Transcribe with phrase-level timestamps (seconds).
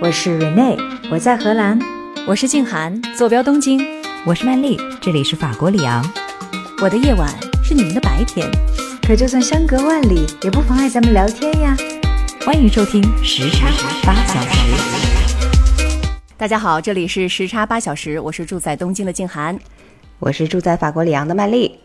[0.00, 0.76] 我是 Rene，
[1.10, 1.78] 我在荷兰。
[2.26, 3.80] 我是静涵，坐标东京。
[4.26, 6.04] 我是曼丽，这里是法国里昂。
[6.82, 7.28] 我的夜晚
[7.62, 8.50] 是你们的白天，
[9.06, 11.76] 可就算相隔万里，也不妨碍咱们聊天呀。
[12.44, 13.68] 欢迎收听时差
[14.04, 14.74] 八小时。
[16.36, 19.58] 大家好，这里是时差八小时，我是住在东京的静涵，
[20.18, 21.78] 我是住在法国里昂的曼丽，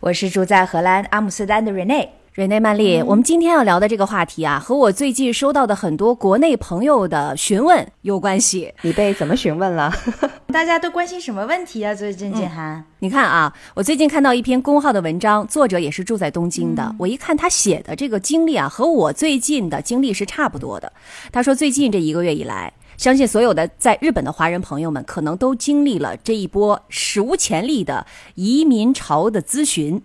[0.00, 2.08] 我是住在荷兰阿姆斯特丹的 Rene。
[2.36, 8.74] 瑞内曼丽，我们今天要聊的这个话题啊，和我最近收到的很多国内朋友的询问有关系。
[8.82, 9.90] 你被怎么询问了？
[10.52, 11.94] 大家都关心什么问题啊？
[11.94, 16.94] 最近静涵，你看啊，我最近看到一篇公号的文章，作者也是住在东京的。
[16.98, 20.92] 我一看他写的这个经历啊，和我最近的经历是差不多的。
[21.32, 30.02] 他说，最近这一个月以来，相信所有的在日本的华人朋友们，可能都经历了这一波史无前例的移民潮的咨询。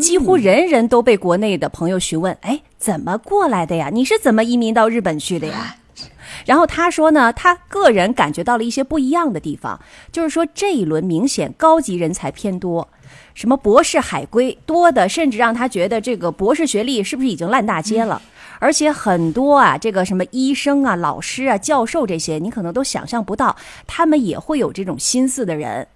[0.00, 3.90] 几乎人人都被国内的朋友询问：“哎，怎么过来的呀？
[3.92, 5.76] 你是怎么移民到日本去的呀？”
[6.46, 9.78] 然后他说呢，他个人感觉到了一些不一样的地方，
[10.10, 12.88] 就是说这一轮明显高级人才偏多，
[13.34, 18.22] 什么博士海归多的，甚至让他觉得这个博士学历是不是已经烂大街了？
[18.58, 25.88] 而且很多啊，这个什么医生啊、老师啊、教授这些，你可能都想象不到，他们也会有这种心思的人，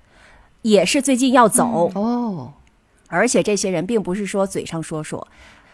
[0.62, 2.52] 也是最近要走哦。
[3.14, 5.28] 而且这些人并不是说嘴上说说，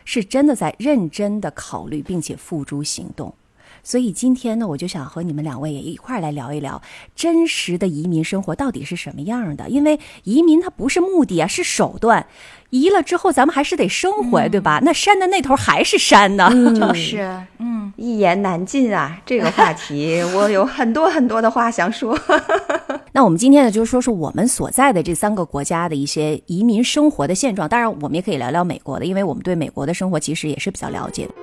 [0.04, 3.34] 是真的在认真的考虑，并且付诸行动。
[3.82, 6.80] 所以今天呢，我就想和你们两位也一块儿来聊一聊
[7.14, 9.68] 真实的移民生活到底是什么样的。
[9.68, 12.26] 因为移民它不是目的啊，是手段。
[12.70, 14.80] 移了之后，咱们还是得生活，对吧？
[14.84, 19.20] 那山的那头还是山呢，就是，嗯， 一言难尽啊。
[19.26, 22.16] 这个话题，我有很多很多的话想说。
[23.10, 27.68] 那我们今天呢，就是说说我们所在的这三个国家的一些移民生活的现状。
[27.68, 31.34] 当然，我们也可以聊聊美国的，因为我们对美国的生活其实也是比较了解的。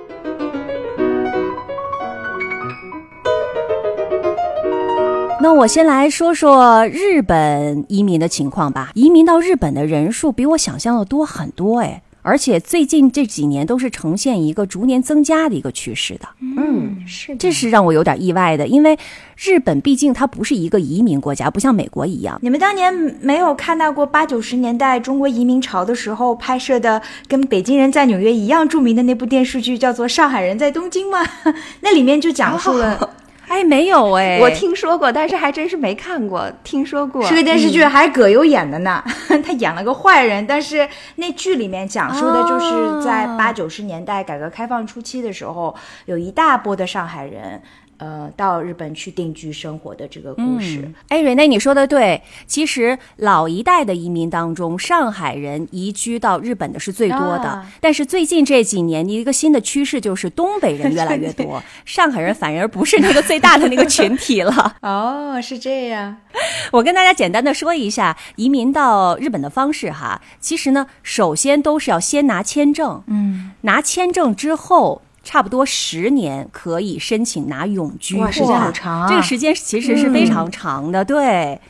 [5.40, 8.90] 那我先来说说日本移民的情况吧。
[8.94, 16.28] 移民到日本的人数比我想象的多很多，哎，而且最近这几年都是呈现一个逐年增加的一个趋势的。
[16.40, 18.98] 嗯，是，这是让我有点意外的，因为
[19.36, 22.36] 日本毕竟它不是一个移民国家，不像美国一样。
[22.42, 31.24] 你们当年没有看到过八九十年代中国移民潮的时候拍摄的跟北京人在纽约一样著名的那部电视剧，叫做《上海人在东京》吗？
[31.80, 33.08] 那里面就讲述了。
[33.48, 36.50] 哎，没有哎，我听说过，但是还真是没看过。
[36.62, 39.02] 听说过是个电视剧，还是葛优演的呢？
[39.44, 47.60] 他演了个坏人，但是那剧里面讲述的就是在八九十年代改革开放初期的时候，有一大波的上海人。
[47.98, 52.22] 呃，到日本去定居生活的这个故事，哎，瑞内，你说的对。
[52.46, 57.66] 其实老一代的移民当中，上海人移居到日本的是最多的。
[57.80, 64.76] 但是最近这几年，一个新的趋势就是东北人越来越多， 上海人反而不是那个最大的那个群体了。
[64.82, 66.16] 哦，是这样。
[66.70, 70.20] 我跟大家简单的说一下移民到日本的方式哈。
[70.38, 75.02] 其实呢，首先都是要先拿签证，嗯，拿签证之后。
[75.28, 79.06] 差不多十年可以申请拿永居，哇，时间好长啊！
[79.06, 81.60] 这个时间其实是非常长的，对。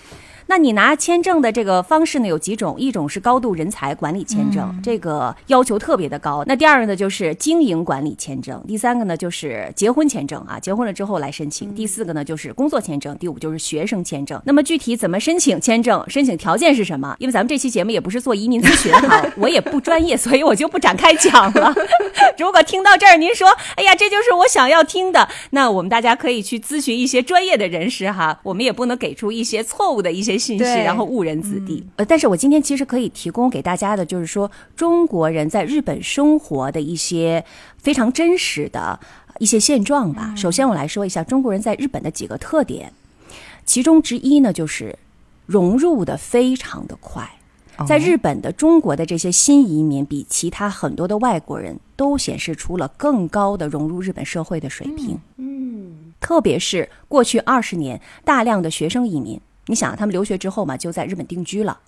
[0.51, 2.75] 那你拿签证的这个方式呢，有几种？
[2.79, 6.43] 一种是高度人才管理签证，这个要求特别的高。
[6.47, 8.59] 那第二个呢，就是经营管理签证。
[8.67, 11.75] 第三个呢，就是结婚签证啊，结婚了之后来申请。
[11.75, 13.15] 第四个呢，就是工作签证。
[13.19, 14.41] 第五就是学生签证。
[14.47, 16.03] 那么具体怎么申请签证？
[16.09, 17.15] 申请条件是什么？
[17.19, 21.75] 因为咱们这期节目也不是做移民咨询哈， 我也不专业，所以我就不展开讲了。
[22.39, 28.41] 如果听到这儿您说，哎呀，这就是我想要听的，那我们大家可以去咨询一些专业的人士哈。
[28.45, 30.38] 我们也不能给出一些错误的一些。
[30.39, 31.85] 信息，然后误人子弟。
[31.97, 37.45] 呃，但是我今天其实可以提供给大家的，就是说中国人在日本生活的一些
[37.79, 38.99] 非常真实的
[39.39, 40.33] 一些现状吧。
[40.37, 42.93] 首先，我来说一下中国人在日本的几个特点，
[43.65, 44.97] 其中之一呢，就是
[45.47, 47.29] 融入的非常的快。
[47.87, 55.17] 在日本的中国的这些新移民，比其他很多的外国人都显示出了更高的融入日本社会的水平。
[55.37, 59.41] 嗯，特别是过去二十年大量的学生移民。
[59.69, 61.79] 你想，他们留学之后嘛，就在日本定居了，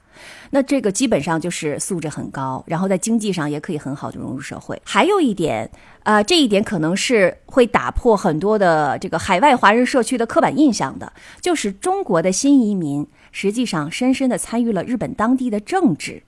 [0.50, 4.80] 那这个基本上就是素质很高，然后在经济上也可以很好的融入社会。
[4.84, 5.70] 还有一点，
[6.02, 11.10] 啊，这一点可能是会打破很多的这个海外华人社区的刻板印象的，
[11.40, 16.22] 就是中国的新移民实际上深深的参与了日本当地的政治，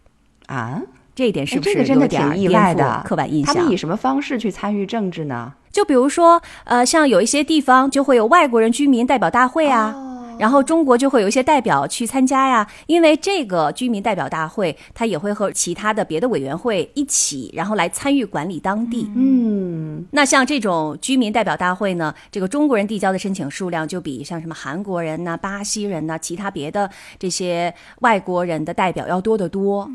[0.47, 0.81] 啊，
[1.15, 3.55] 这一点是不是真的挺意外的刻板印象？
[3.55, 5.53] 他们以什么方式去参与政治呢？
[5.71, 9.95] 就比如说，呃，像有一些地方就会有外国人居民代表大会啊。
[10.39, 19.11] 然后中国就会有一些代表去参加呀，因为这个居民代表大会，他也会和其他的别的委员会一起，然后来参与管理当地。
[19.15, 29.91] 嗯，那像这种居民代表大会呢，这个中国人递交的申请数量就比像什么韩国人呐、巴西人呐、其他别的这些外国人的代表要多得多。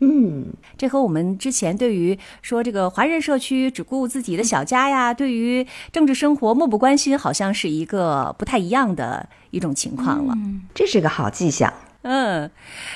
[0.00, 10.34] 嗯，这和我们之前对于说这个华人社区只顾自己的小家呀，对于政治生活漠不关心，好像是一个不太一样的一种情况了。
[10.74, 11.72] 这是个好迹象。
[12.02, 12.50] 嗯，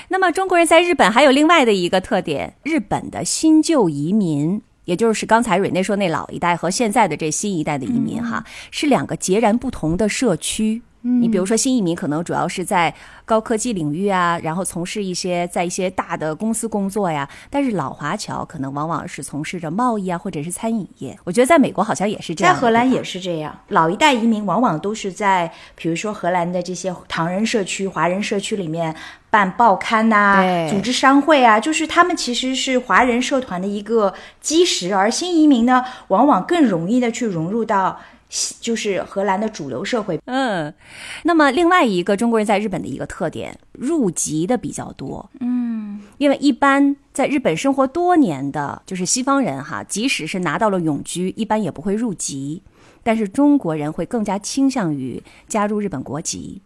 [0.07, 10.81] 那么中国人在日本还有另外的一个特点，日本的新旧移民，也就是刚才蕊内说那老一代和现在的这新一代的移民哈，是两个截然不同的社区。
[11.03, 12.93] 你比如说新移民可能主要是在
[13.25, 21.17] 高科技领域啊，然后从事一些在一些大的公司工作呀，但是老华侨可能往往是从事着贸易啊或者是餐饮业。
[21.25, 23.53] 我觉得在美国好像也是这样，在荷兰也是这样。
[23.67, 28.95] 老一代移民往往都是在，比如说荷兰的这些唐人社区、华人社区里面
[29.29, 34.93] 办报刊呐、对组织商会啊，就是他们其实是华人社团的一个基石。
[34.93, 38.12] 而新移民呢，往往更容易的去融入到西，
[38.59, 40.19] 就是荷兰的主流社会。
[40.25, 40.73] 嗯，
[41.23, 45.29] 那么另外一个中国人在日本的一个特点，入籍的比较多。
[45.39, 52.63] 嗯，因为一般在日本生活多年的，就是西方人哈，即使是拿到了永居，一般也不会入籍。
[53.03, 56.61] 但是中国人会更加倾向于加入日本国籍，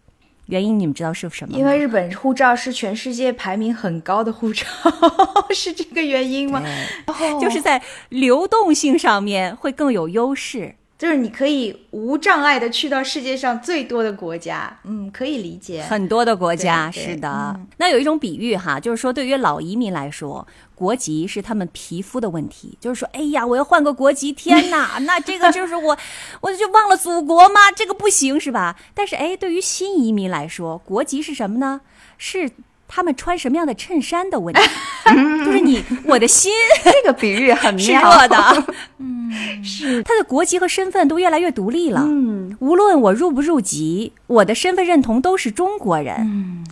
[0.46, 1.58] 原因你们知道是什么吗？
[1.58, 4.64] 因为日本护照是全世界排名很高的护照，
[5.50, 6.62] 是这个原因吗？
[7.06, 10.76] 哦就是在流动性上面会更有优势。
[10.98, 15.80] 就是你可以无障碍的去到世界上最多的国家，嗯，可以理解。
[15.84, 25.96] 很多的国家是的，那有一种比喻哈，就是说对于老移民来说，国籍是他们皮肤的问题，就是说，哎呀，我要换个国籍，天哪， 那这个就是我，
[26.42, 27.70] 我就忘了祖国吗？
[27.70, 28.74] 这个不行是吧？
[28.92, 31.80] 但是哎，对于新移民来说，国籍是什么呢？
[32.18, 32.50] 是
[32.88, 34.60] 他们穿什么样的衬衫的问题，
[35.48, 36.52] 就是你我的心
[36.84, 38.02] 这个比喻很是妙。
[38.02, 38.64] 热的，
[38.98, 39.32] 嗯，
[39.64, 42.02] 是他的国籍和身份都越来越独立了。
[42.04, 46.16] 嗯，无论我入不入籍，我的身份认同都是中国人。
[46.20, 46.64] 嗯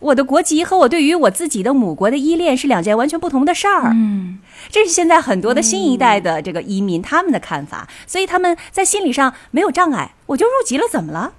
[0.00, 3.90] 我的国籍和我对于我自己的母国的依恋是两件完全不同的事儿。
[3.94, 11.32] 嗯，这是现在很多的新一代的这个移民他们的看法，所以他们在心理上没有障碍，我就入籍了，怎么了？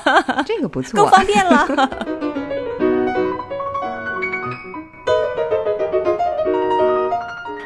[0.48, 0.96] 这个不错。
[0.98, 2.45] 更方便了。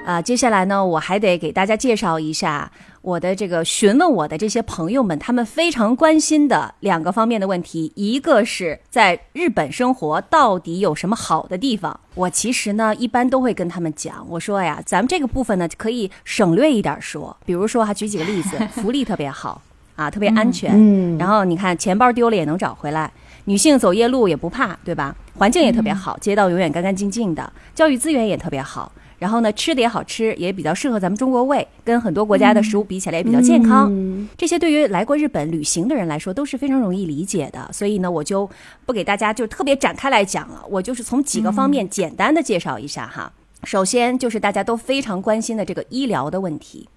[0.04, 2.70] 啊，接下来呢，我还得给大家介绍一下
[3.02, 12.00] 我的这个询问我的这些朋友们，他们非常关心的两个方面的问题，一个是在日本生活到底有什么好的地方。
[12.14, 19.62] 我其实呢，一般都会跟他们讲，我说呀，咱们这个部分呢，可以省略一点说，比如说哈，举几个例子， 福利特别好
[19.94, 23.08] 啊，特别安全，嗯然后你看钱包丢了也能找回来，
[23.44, 25.14] 女性走夜路也不怕，对吧？
[25.36, 28.90] 环境也特别好，街道永远干干净净的，教育资源也特别好。
[29.20, 33.88] 然后呢，吃的也好吃，也比较适合咱们中国胃，跟很多国家的食物比起来也比较健康。
[33.92, 38.48] 嗯这些对于来过日本旅行的人来说都是非常容易理解的，所以呢，我就
[38.86, 43.30] 不给大家就特别展开来讲了，我就是从几个方面简单的介绍一下哈。
[43.64, 46.88] 首先就是大家都非常关心的这个医疗的问题。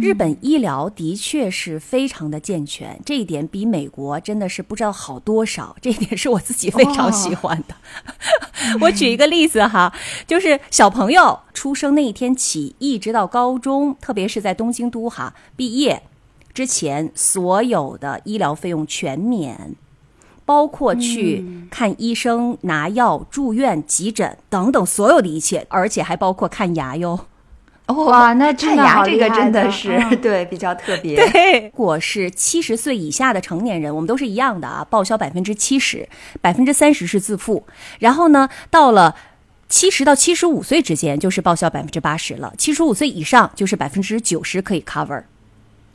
[0.00, 5.76] 日本医疗的确是非常的健全，这一点比美国真的是不知道好多少。
[5.80, 7.74] 这一点是我自己非常喜欢的。
[8.82, 9.92] 我举一个例子哈，
[10.26, 16.02] 就是小朋友出生那一天起，一直到高中，特别是在东京都哈毕业
[16.54, 19.74] 之前，所有的医疗费用全免。
[20.46, 27.20] 包括去看医生、拿药、住院、急诊等等所有的一切，而且还包括看牙哟。
[27.90, 31.16] 哦哇那真看的这个真的是嗯 对比较特别。
[31.30, 36.08] 对，如果是七十岁以下的成年人，我们都是一样的啊，报销百分之七十，
[36.40, 37.66] 百分之三十是自付。
[37.98, 39.16] 然后呢，到了
[39.68, 45.22] 七十到七十五岁之间，就是报销百分之八十了；七十五岁以上，就是百分之九十可以 cover。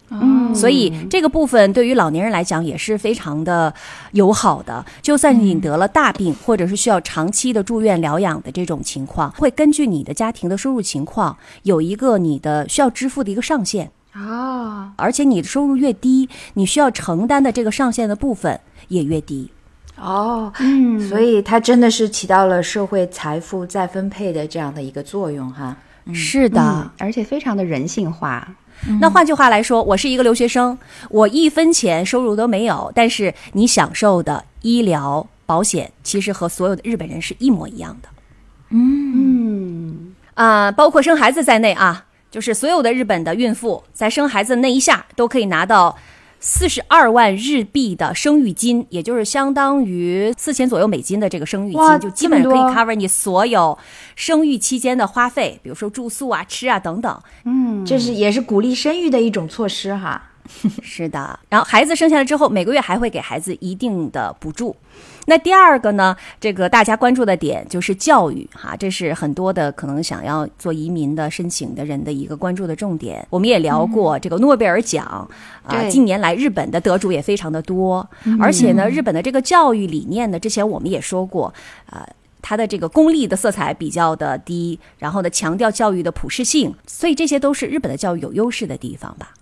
[0.09, 3.73] 嗯所以这个部分对于老年人来讲也是非常的
[4.11, 4.85] 友好的。
[5.01, 13.91] 就算你得了大病，或者是需要长期的住院疗养的这种情况，会根据你的家庭的收入情况，有一个你的需要支付的一个上限。
[14.13, 18.57] 哦，而且你的收入越低，你需要承担的这个上限的部分
[18.87, 19.51] 也越低。
[19.97, 25.75] 哦，嗯，所以它真的是起到了社会财富再分配的这样的一个作用哈。
[26.13, 28.47] 是的，嗯，而且非常的人性化。
[29.01, 30.77] 那换句话来说，我是一个留学生，
[31.09, 38.09] 我一分钱收入都没有，但是你享受的医疗保险其实和所有的日本人是一模一样的。
[38.69, 45.95] 嗯，啊、包括生孩子在内啊，就是所有的日本的孕妇在生孩子那一下都可以拿到
[46.47, 53.75] 四十二万日币的生育金，也就是相当于四千左右美金的这个生育金，就基本上可以 cover 你所有
[54.15, 57.19] 生育期间的花费，比如说住宿啊、吃啊等等。
[57.45, 60.21] 嗯这是也是鼓励生育的一种措施哈。
[60.83, 64.75] 是的，然后孩子生下来之后，每个月还会给孩子一定的补助。
[65.25, 73.25] 那第二个呢，这个大家关注的点就是教育哈，这是很多的可能想要做移民的申请的人的一个关注的重点。
[73.29, 75.05] 我们也聊过这个诺贝尔奖
[75.63, 78.07] 啊、近年来日本的得主也非常的多，
[78.39, 81.53] 而且呢，日本的这个教育理念呢，之前我们也说过，
[81.89, 82.07] 啊。
[82.47, 89.33] 它的这个功利的色彩比较的低，然后呢，强调教育的普适性，所以这些都是日本的教育有优势的地方吧。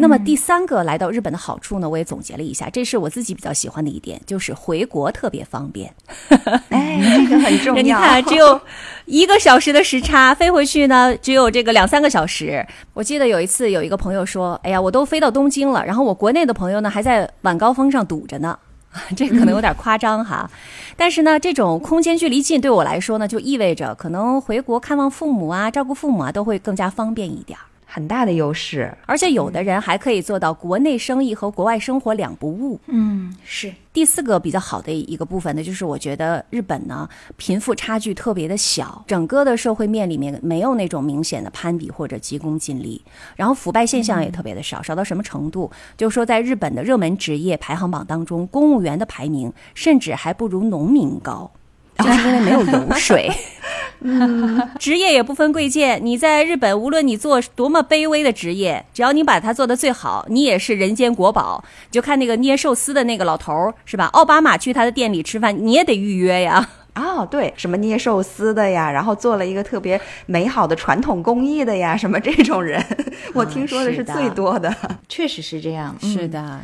[0.00, 5.94] 那么第三个来到日本的好处呢，我也总结了一下，这是我自己比较喜欢的一点，就是回国特别方便。
[6.70, 7.82] 哎，这个很重要。
[7.82, 8.60] 你看，只有
[9.04, 12.66] 一个小时的时差，飞回去呢只有这个两三个小时。
[12.94, 18.58] 我记得有一次有一个朋友说：“哎呀，我都飞到东京了，然后我国内的朋友呢还在晚高峰上堵着呢。
[19.14, 20.50] ”这可能有点夸张哈，
[20.96, 27.62] 但是呢，这种空间距离近对我来说呢，就意味着可能回国看望父母啊、照顾父母啊都会更加方便一点儿。
[27.90, 28.96] 很大的优势。
[29.06, 32.78] 而且有的人还可以做到国内生意和国外生活两不误。
[32.86, 43.02] 嗯，是第四个比较好的一个部分呢，就是我觉得日本呢贫富差距特别的小，整个的社会面里面没有那种明显的攀比或者急功近利，
[43.34, 45.70] 然后腐败现象也特别的少，少到什么程度？
[45.96, 51.50] 就是说在日本的热门职业排行榜当中，公务员的排名甚至还不如农民高。
[51.98, 53.30] 就是因为没有油水，
[54.00, 56.00] 嗯， 职业也不分贵贱。
[56.02, 61.62] 你在日本，无论你做多么卑微的职业，只要你把它做得最好，你也是人间国宝。
[61.90, 64.06] 就看那个捏寿司的那个老头儿，是吧？
[64.06, 66.68] 奥巴马去他的店里吃饭，你也得预约呀。
[66.96, 72.84] 哦，对，什么捏寿司的呀，然后做了一个特别美好的传统工艺的呀，什么这种人，
[73.32, 74.74] 我听说的是最多的。
[75.08, 75.94] 确实是这样。
[76.02, 76.60] 嗯是的。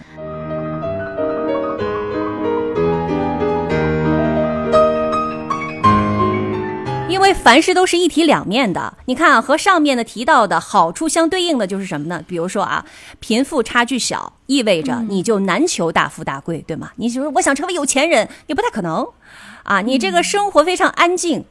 [7.27, 12.23] 为凡事都是一体两面的，你看啊，和上面的提到的好处相对应的就是什么呢？
[12.27, 12.85] 比如说啊，
[13.19, 16.93] 贫富差距小，意味着你就难求大富大贵，对吗？
[16.97, 19.07] 你就说我想成为有钱人，也不太可能，
[19.65, 21.45] 啊，你这个生活非常安静。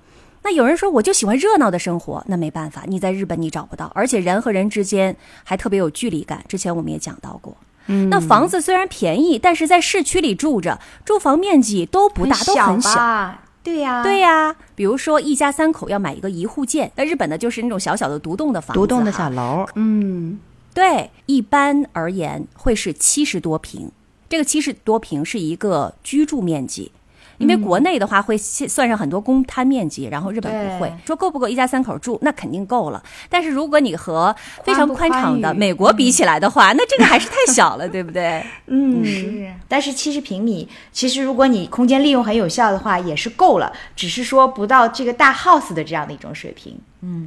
[0.44, 6.41] 那有人说我就喜欢热闹的生活，那没办法，你在日本你找不到，而且人和人之间还特别有距离感。
[6.48, 13.39] 之前我们也讲到过，嗯，那房子虽然便宜，但是在市区里住着，住房面积都不大，都很小。
[13.74, 13.75] 吧？
[13.75, 20.39] 对呀、对呀、比如说一家三口要买一个一户建，那日本呢就是那种小小的独栋的房子，独栋的小楼，嗯，
[20.74, 23.91] 对，一般而言会是七十多平，
[24.29, 26.91] 这个七十多平是一个居住面积。
[27.38, 33.01] 因为国内的话会算算上很多公摊面积，然后日本不会说够不够一家三口住，那肯定够了。
[33.30, 38.44] 但是如果你和非常宽敞的美国比起来的话，那这个还是太小了， 对不对？
[38.68, 46.80] 嗯，是，但是七十平米，其实如果你空间利用很有效的话，也是够了，只是说不到这个大 house 的这样的一种水平。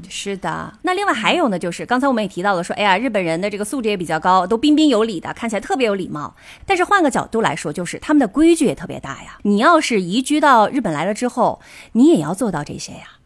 [0.08, 6.34] 是的，那另外还有呢，就是刚才我们也提到了说，哎呀，日本人的这个素质也比较高，都彬彬有礼的，看起来特别有礼貌。
[6.66, 9.38] 但是换个角度来说，就是他们的规矩也特别大呀。
[9.42, 11.60] 你要是移居到日本来了之后，
[11.92, 13.18] 你也要做到这些呀。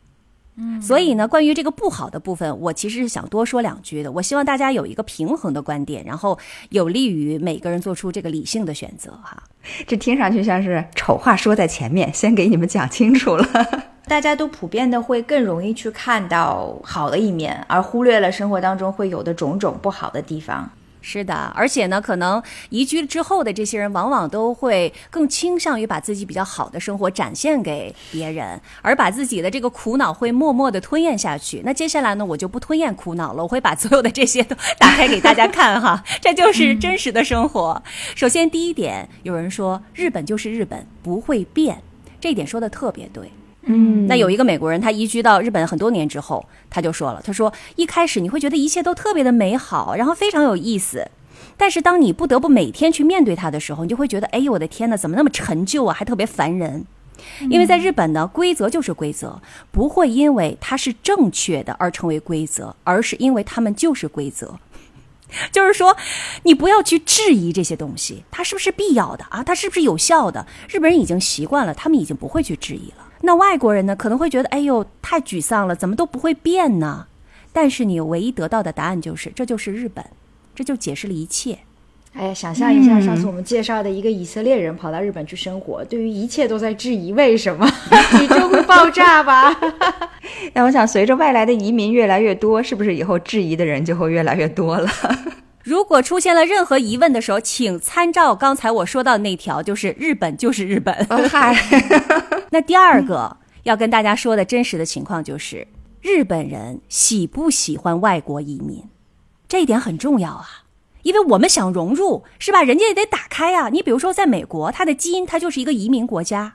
[0.57, 4.13] 嗯，所以呢，关于这个不好的部分，我其实是想多说两句的。
[4.13, 9.43] 我希望大家有一个平衡的观点，然后有利于每个人做出这个理性的选择哈。
[9.87, 13.92] 这听上去像是丑话说在前面，先给你们讲清楚了。
[14.12, 20.71] 大家都普遍的会更容易去看到好的一面，而忽略了生活当中会有的种种不好的地方。
[21.00, 31.62] 是的，而且呢，可能移居之后的这些人，往往都会更倾向于把自己比较好的生活展现给别人，而把自己的这个苦恼会默默的吞咽下去。
[31.64, 37.83] 那接下来呢，我就不吞咽苦恼了，我会把所有的这些都打开给大家看哈， 这就是真实的生活。
[38.14, 41.83] 首先，第一点，有人说日本就是日本，不会变，
[42.21, 43.33] 这一点说的特别对。
[43.64, 51.09] 嗯那有一个美国人，他移居到日本很多年之后，他就说了，他说一开始你会觉得一切都特别的美好，然后非常有意思，
[51.57, 56.85] 但是当你不得不每天去面对它的时候，你就会觉得，哎呦我的天呐，怎么那么陈旧啊，还特别烦人。
[57.49, 59.40] 因为在日本呢，规则就是规则，
[59.71, 64.59] 不会因为它是正确的而成为规则，而是因为它们就是规则。
[65.52, 65.97] 就是说，
[66.42, 69.42] 你不要去质疑这些东西，它是不是必要的啊？
[69.45, 70.45] 它是不是有效的？
[70.69, 73.04] 日本人已经习惯了，他们已经不会去质疑了。
[73.23, 77.07] 那外国人呢，可能会觉得，哎呦，太沮丧了，怎么都不会变呢？
[77.52, 80.05] 但是你唯一得到的答案就是，这就是日本，
[80.55, 81.59] 这就解释了一切。
[82.14, 87.67] 哎呀，想象一下，嗯上次我们介绍的一个以色列人跑到日本去生活，对于一切都在质疑为什么
[88.21, 89.55] 宇宙会爆炸吧？
[90.52, 94.91] 那我想，随着外来的移民越来越多，是不是以后质疑的人就会越来越多了？
[95.62, 100.95] 如果出现了任何疑问的时候，请参照刚才我说到的那条，就是日本就是日本。
[101.11, 101.57] 哦嗨，
[102.50, 105.69] 那第二个要跟大家说的真实的情况就是，
[106.00, 108.85] 日本人喜不喜欢外国移民，
[109.47, 110.64] 这一点很重要啊。
[111.02, 112.62] 因为我们想融入，是吧？
[112.62, 116.54] 人家也得打开呀、你比如说，在美国，它的基因它就是一个移民国家。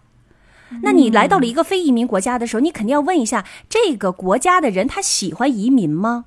[0.83, 6.25] 那你来到了一个非移民国家的时候，你肯定要问一下这个国家的人他喜欢移民吗？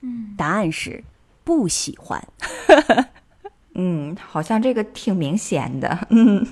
[0.00, 1.04] 嗯，答案是
[1.44, 2.26] 不喜欢。
[3.74, 6.06] 嗯，好像这个挺明显的。
[6.10, 6.46] 嗯，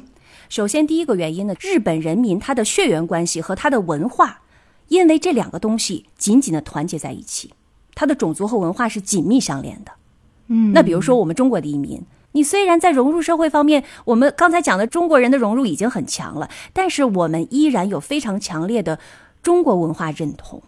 [0.49, 4.41] 首先，第一个原因呢，日本人民他的血缘关系和他的文化，
[4.89, 7.53] 因为这两个东西紧紧的团结在一起，
[7.95, 9.93] 他的种族和文化是紧密相连的。
[10.49, 18.99] 嗯，那比如说我们中国的移民，你虽然在融入社会方面，我们刚才讲的中国人的融入已经很强了，但是我们依然有非常强烈的
[19.43, 20.63] 中国文化认同。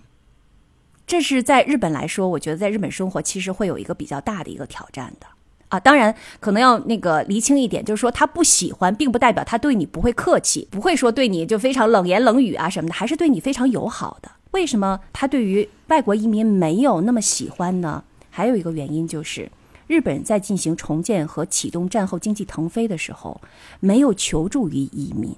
[1.12, 5.26] 这是在日本来说，我觉得在日本生活其实会有一个比较大的一个挑战的。
[5.68, 14.30] 啊，当然可能要那个厘清一点，就是说他不喜欢，并不代表他对你不会客气，不会说对你就非常冷言冷语啊什么的，还是对你非常友好的。
[14.52, 18.02] 为什么他对于外国移民没有那么喜欢呢？
[18.30, 19.52] 还有一个原因就是，
[19.88, 23.38] 日本在进行重建和启动战后经济腾飞的时候，
[23.80, 25.36] 没有求助于移民，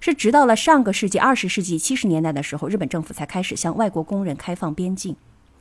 [0.00, 5.16] 是直到了上个世纪二十世纪七十年代的时候，日本政府才开始向外国工人开放边境。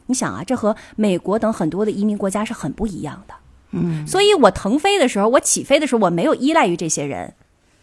[0.07, 3.33] 你想啊，这和美国等很多的移民国家是很不一样的。
[3.71, 7.33] 嗯所以我腾飞的时候，我起飞的时候，我没有依赖于这些人，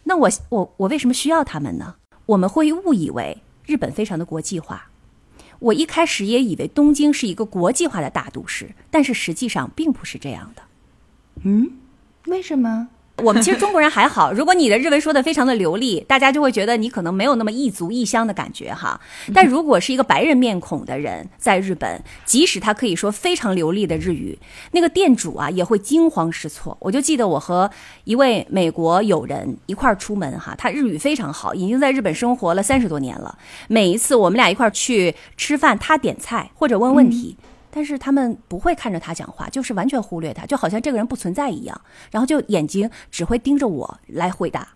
[0.04, 1.96] 那我我我为什么需要他们呢？
[2.26, 4.90] 我们会误以为日本非常的国际化。
[5.58, 10.62] 我一开始也以为东京是一个国际化的大都市，但是实际上并不是这样的。
[11.42, 11.70] 嗯
[12.26, 12.88] 为什么？
[13.22, 19.00] 我们其实中国人还好，如果你的日文说的非常的流利，大家就会觉得你可能没有那么异族异乡的感觉哈。
[19.34, 24.38] 但如果是一个白人面孔的人在日本，即使他可以说非常流利的日语，
[24.72, 26.76] 那个店主啊也会惊慌失措。
[26.80, 27.70] 我就记得我和
[28.04, 33.36] 一位美国友人一块儿出门哈，他日语非常好，已经在日本生活了三十多年了。
[33.68, 37.36] 每一次我们俩一块儿去吃饭，他点菜或者问问题。
[37.70, 44.68] 但是他们不会看着他讲话，就是完全忽略他，就好像这个人不存在一样，然后就眼睛只会盯着我来回答，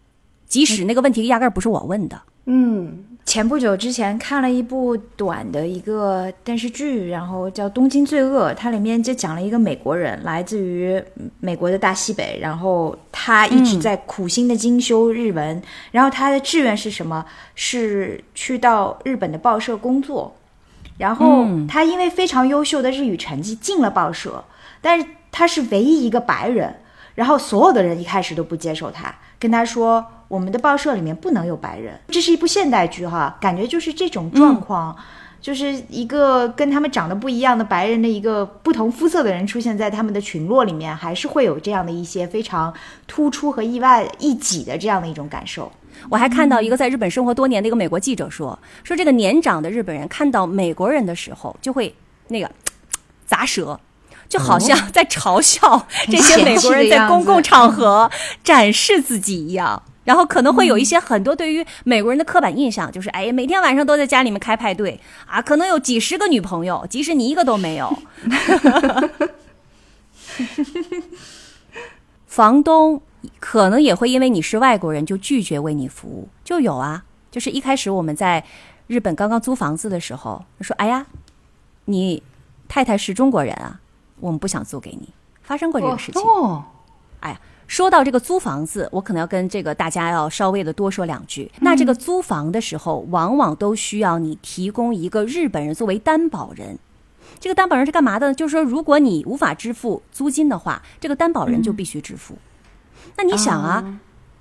[0.46, 2.20] 即使那个问题压根儿不是我问的。
[2.46, 11.02] 嗯，前不久之前看了一部短的一个电视剧，然后叫《东京罪恶》，它里面就讲了一个美国人，来自于
[11.40, 17.24] 美国的大西北，然后他一直在苦心的精修日文，然后他的志愿是什么？
[17.54, 20.30] 是去到日本的报社工作，
[20.98, 24.44] 然后他因为非常优秀的日语成绩进了报社，
[24.80, 26.74] 但是他是唯一一个白人，
[27.14, 31.98] 然后所有的人一开始都不接受他，跟他说我们的报社里面不能有白人。
[32.08, 34.96] 这是一部现代剧哈，感觉就是这种状况。
[35.44, 42.72] 就是一个跟他们长得不一样的白人的一个不同肤色的人出现在他们的群落里面，还是会有这样的一些非常
[43.06, 45.70] 突出和意外一己的这样的一种感受。
[46.10, 51.94] 我还看到一个在日本生活多年的一个美国记者说，说这个年长的日本人看到美国人的时候，就会
[52.28, 52.50] 那个
[53.26, 53.78] 砸舌，
[54.28, 58.10] 就好像在嘲笑这些美国人在公共场合
[58.42, 59.82] 展示自己一样。
[60.04, 67.96] 然后可能会有一些很多对于美国人的刻板印象，就是哎呀，每天晚上都在家里面开派对啊，可能有几十个女朋友，即使你一个都没有。
[72.26, 73.00] 房东
[73.40, 77.04] 可能也会因为你是外国人就拒绝为你服务，就有啊。
[77.30, 78.44] 就是一开始我们在
[78.86, 81.06] 日本刚刚租房子的时候，说哎呀，
[81.86, 82.22] 你
[82.68, 83.80] 太太是中国人啊，
[84.20, 85.08] 我们不想租给你，
[85.42, 86.22] 发生过这个事情。
[86.22, 86.64] 哦，
[87.20, 91.50] 哎呀，说到这个租房子，我可能要跟这个大家要稍微的多说两句。
[91.60, 96.78] 那这个租房的时候，往往都需要你提供一个日本人作为担保人。
[97.40, 98.34] 这个担保人是干嘛的呢？
[98.34, 102.36] 就是说，如果你无法支付租金的话，这个担保人就必须支付。
[103.16, 103.84] 那你想啊，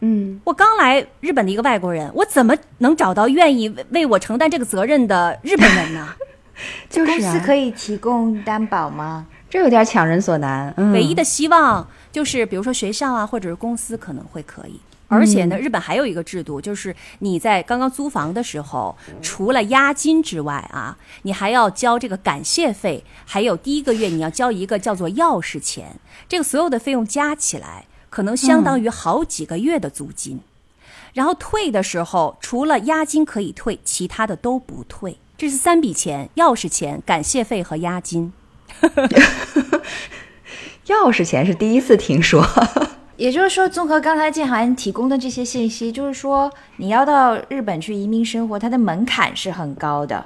[0.01, 6.13] 嗯，我刚来日本的一个外国人，我怎么能找到愿意为为我承担这个责任的日本人呢？
[6.89, 9.25] 就是啊，公司可以提供担保吗？
[9.49, 10.73] 这有点强人所难。
[10.77, 14.79] 嗯，唯一的希望就是，比如说学校啊，或者是公司可能会可以。
[15.09, 30.39] 而且呢，日本还有一个制度，就是你在刚刚租房的时候，除了押金之外啊，你还要交这个感谢费，还有第一个月你要交一个叫做钥匙钱，这个所有的费用加起来，可能相当于好几个月的租金。
[31.15, 35.17] 然后退的时候，除了押金可以退，其他的都不退。
[35.35, 38.31] 这是三笔钱：钥匙钱、感谢费和押金。
[40.85, 42.45] 钥匙钱是第一次听说。
[43.17, 50.23] 也就是说，综合刚才建涵提供的这些信息，就是说你要到日本去移民生活，它的门槛是很高的，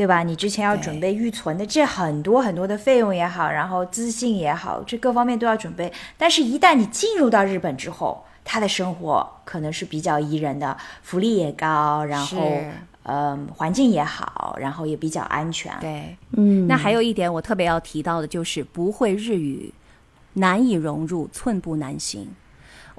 [0.00, 0.22] 对吧？
[0.22, 5.92] 你之前要准备预存的这很多很多的费用也好，然后资信也好，这各方面都要准备。
[6.16, 12.38] 但是，一旦你进入到日本之后，他的生活可能是比较宜人的，福利也高，然后
[13.02, 15.70] 嗯、环境也好，然后也比较安全。
[15.82, 19.70] 对，嗯那还有一点我特别要提到的就是不会日语，
[20.32, 22.26] 难以融入，寸步难行。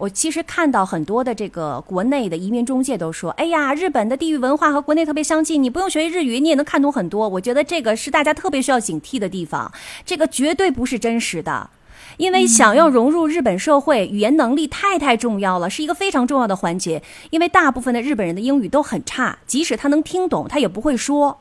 [0.02, 9.72] 我其实看到很多的这个国内的移民中介都说：“哎呀，日本的地域文化和国内特别相近，你不用学日语，你也能看懂很多。”我觉得这个是大家特别需要警惕的地方，
[10.04, 11.70] 这个绝对不是真实的。
[12.18, 17.04] 因为想要融入日本社会，语言能力太太重要了，是一个非常重要的环节。
[17.30, 21.38] 因为大部分的日本人的英语都很差，即使他能听懂，他也不会说。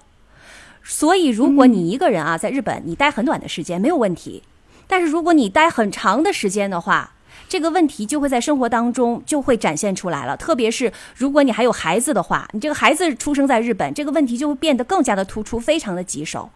[0.85, 4.42] 所以，如果你一个人啊，在日本你待很短的时间没有问题，
[4.87, 7.14] 但是如果你待很长的时间的话，
[7.50, 10.36] 这个问题就会在生活当中就会展现出来了。
[10.36, 16.48] 特别是如果你还有孩子的话，你这个孩子出生在日本，这个问题就会变得更加的突出，非常的棘手。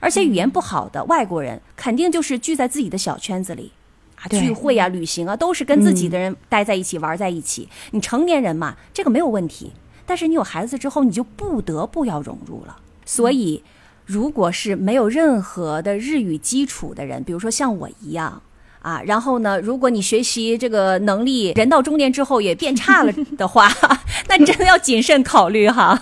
[0.00, 3.70] 而且语言不好的外国人，肯定就是聚在自己的小圈子里。
[4.16, 7.68] 啊，聚会啊、旅行啊，都是跟自己的人待在一起、玩在一起。
[7.92, 9.70] 你成年人嘛，这个没有问题。
[10.04, 12.78] 但是你有孩子之后，你就不得不要融入了。
[13.04, 13.62] 所以，
[14.04, 18.42] 如果是没有任何的日语基础的人，比如说像我一样
[18.84, 23.66] 啊，然后呢，如果你学习这个能力，人到中年之后也变差了的话，
[24.28, 25.98] 那真的要谨慎考虑哈。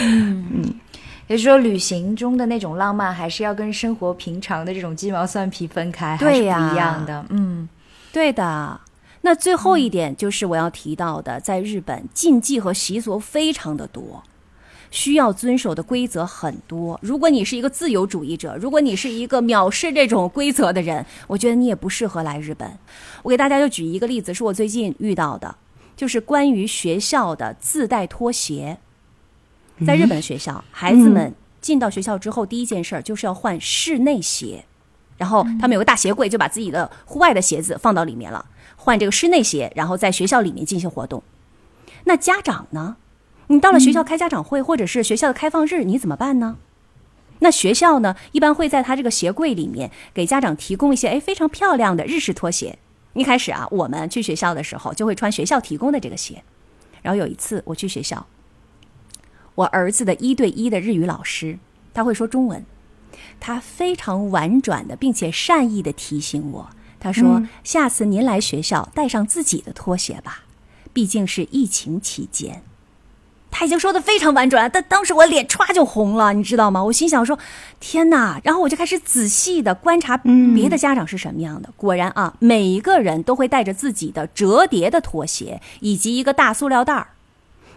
[0.00, 0.74] 嗯
[1.28, 7.24] 也就是说，旅行中的那种浪漫，还是要跟生活平常的这种鸡毛蒜皮分开，还是不对呀一样的。
[7.30, 7.68] 嗯，
[8.12, 8.80] 对的。
[9.22, 14.22] 那最后一点就是我要提到的，在日本禁忌和习俗非常的多，
[14.94, 16.96] 需要遵守的规则很多。
[17.02, 22.78] 如果你是一个自由主义者，如果你是一个藐视这种规则的人，我觉得你也不适合来日本。
[23.24, 25.56] 我给大家就举一个例子，是我最近遇到的，
[25.96, 28.78] 就是关于学校的自带拖鞋。
[29.84, 34.64] 在日本学校，孩子们进到学校之后，第一件事儿就是要换室内鞋。
[35.16, 41.20] 然后他们有个大鞋柜，就把自己的户外的鞋子放到里面了，换这个室内鞋，然后在学校里面进行活动。
[42.04, 42.96] 那家长呢？
[43.48, 46.56] 你到了学校开家长会，或者是学校的开放日，你怎么办呢？
[47.40, 52.78] 那学校呢，一般会在他这个鞋柜里面给家长提供一些哎非常漂亮的日式拖鞋。
[53.12, 56.42] 一开始啊，我们去学校的时候就会穿学校提供的这个鞋。
[57.02, 58.26] 然后有一次我去学校，
[59.54, 61.58] 我儿子的一对一的日语老师，
[61.92, 62.64] 他会说中文，
[63.38, 70.44] 他非常婉转的，并且善意的提醒我，他说：“下次您来学校带上自己的拖鞋吧，
[70.92, 72.62] 毕竟是疫情期间。”
[73.56, 76.82] 他已经说的非常婉转了，但当时我脸歘就红了，你知道吗？
[76.82, 77.38] 我心想说
[77.78, 81.68] ：“天哪！”然后我就开始仔细的观察别的家长是什么样的。
[81.76, 87.06] 果然啊，每一个人都会带着自己的折叠的拖鞋以及一个大塑料袋儿。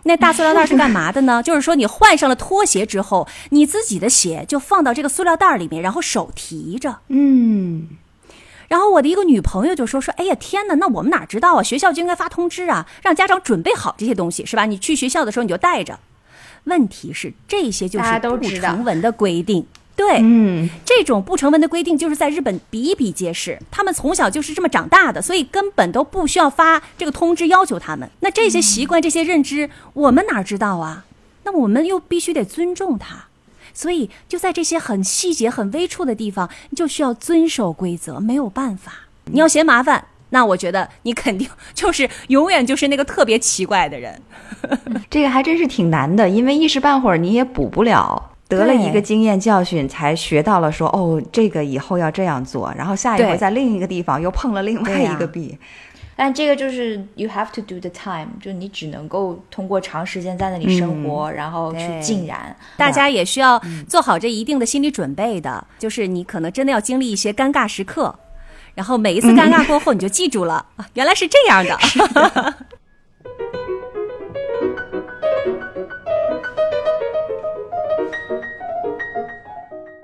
[0.04, 1.42] 那大塑料袋是干嘛的呢？
[1.46, 6.98] 就是说，你换上了拖鞋之后，你自己的鞋就放到这个塑料袋里面，然后手提着。
[7.10, 7.88] 嗯，
[8.68, 11.64] 然后我的一个女朋友就说说，哎呀天哪，那我们哪知道啊？
[11.64, 14.66] 学校就应该发通知啊，让家长准备好这些东西，是吧？
[14.66, 16.00] 你去学校的时候你就带着。
[16.66, 28.10] 问题是这些就是不成文的规定，对，嗯，这种不成文的规定就是在日本比比皆是，他们从小就是这么长大的，所以根本都不需要发这个通知要求他们。
[28.20, 31.06] 那这些习惯、这些认知，我们哪知道啊？
[31.46, 33.28] 那我们又必须得尊重他，
[33.78, 38.92] 所以就在这些很细节、很微处的地方，你就需要遵守规则，没有办法。
[39.26, 44.20] 你要嫌麻烦，那我觉得你肯定就是永远就是那个特别奇怪的人。
[45.12, 48.32] 这个还真是挺难的，因为一时半会儿你也补不了。
[48.48, 55.56] 得了一个经验教训，才学到了说哦，这个以后要这样做，然后下一回在另一个地方又碰了另外一个壁。
[56.18, 62.54] 但这个就是 you have to do the time，就你只能够通过长时间在那里生活，然后去对浸染。
[62.76, 68.14] 大家也需要做好这一定的心理准备的，就是你可能真的要经历一些尴尬时刻，
[68.74, 71.78] 然后每一次尴尬过后，你就记住了，啊原来是这样的。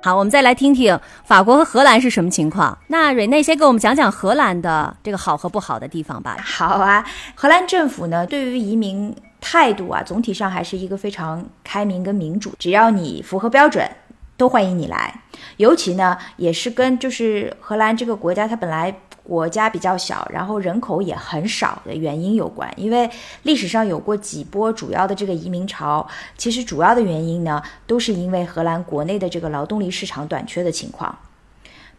[0.06, 2.78] 好，我们再来听听法国和荷兰是什么情况。
[2.88, 6.36] 那瑞内先给我们讲讲荷兰的这个好和不好的地方吧。
[6.44, 13.90] 好啊，荷兰政府呢对于移民态度啊，总体上还是一个非常开明跟民主，只要你符合标准，
[14.36, 15.22] 都欢迎你来。
[15.56, 22.72] 尤其呢，也是跟就是荷兰这个国家，它本来国家比较小，然后人口也很少的原因有关。
[22.76, 23.10] 因为
[23.44, 26.06] 历史上有过几波主要的这个移民潮，
[26.38, 31.18] 其实主要的原因呢，都是因为荷兰国内的这个劳动力市场短缺的情况。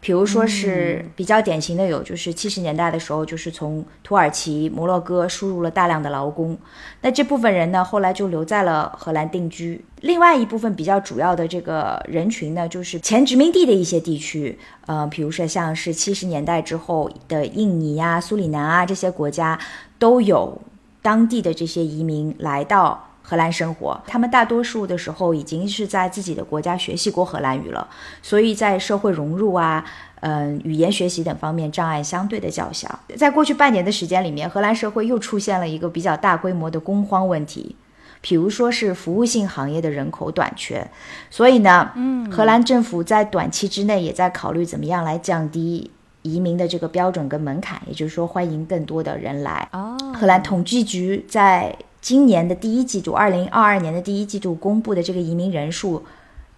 [0.04, 6.58] 比如说是比较典型的有，就是七十年代的时候，就是从土耳其、摩洛哥输入了大量的劳工，
[7.00, 9.82] 那这部分人呢，后来就留在了荷兰定居。
[10.02, 19.58] 另外一部分比较主要的这个人群呢，就是前殖民地的一些地区，呃，比如说像是七十年代之后的印尼啊、苏里南啊这些国家，
[19.98, 20.60] 都有
[21.00, 23.08] 当地的这些移民来到。
[23.26, 27.88] 荷兰生活，他们大多数的时候已经是在自己的国家学习过荷兰语了，
[28.20, 29.82] 所以在社会融入啊，
[30.20, 33.00] 嗯，语言学习等方面障碍相对的较小。
[33.16, 37.74] 在过去半年的时间里面，荷兰社会又出现了一个比较大规模的工荒问题，
[38.20, 40.86] 比如说是服务性行业的人口短缺，
[41.30, 49.66] 所以呢，嗯，荷兰政府在短期之内也在考虑怎么样来降低移民的这个标准跟门槛，也就是说欢迎更多的人来。
[49.72, 51.74] 哦，荷兰统计局在。
[52.04, 56.04] 今年的第一季度，二零二二年的第一季度公布的这个移民人数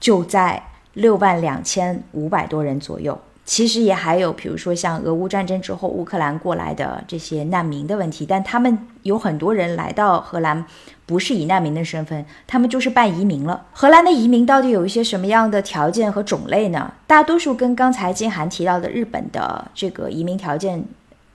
[0.00, 0.60] 就在
[0.94, 3.16] 六万两千五百多人左右。
[3.44, 10.64] 其实也还有，比如说像俄乌战争之后乌克兰过来的这些难民的问题，但他们有很多人来到荷兰，
[11.06, 13.66] 不是以难民的身份，他们就是办移民了。
[13.72, 16.92] 荷兰的移民到底有一些什么样的条件和种类呢？
[17.06, 20.82] 大多数跟刚才金涵提到的日本的这个移民条件。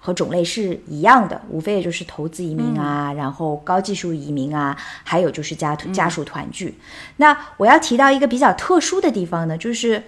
[0.04, 6.76] 和种类是一样的，无非也就是投资移民啊，然后高技术移民啊，还有就是家家属团聚。
[7.18, 10.02] 那我要提到一个比较特殊的地方呢，就是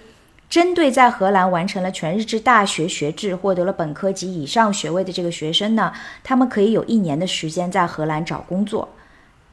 [0.50, 5.92] 针对在荷兰完成了全日制大学学制、获得了本科及以上学位的这个学生呢，
[6.24, 8.88] 他们可以有一年的时间在荷兰找工作，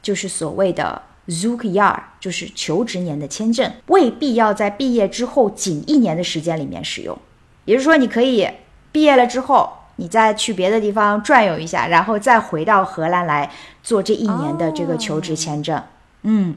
[0.02, 7.16] 就是所谓的 Zoekjaar，就是求职年的签证，未必要在毕业之后仅一年的时间里面使用。
[7.64, 8.48] 也就是说，你可以
[8.90, 9.74] 毕业了之后。
[9.96, 13.50] 你再去别的地方转悠一下，然后再回到荷兰来
[13.82, 15.82] 做这一年的这个求职签证，
[16.22, 16.54] 嗯，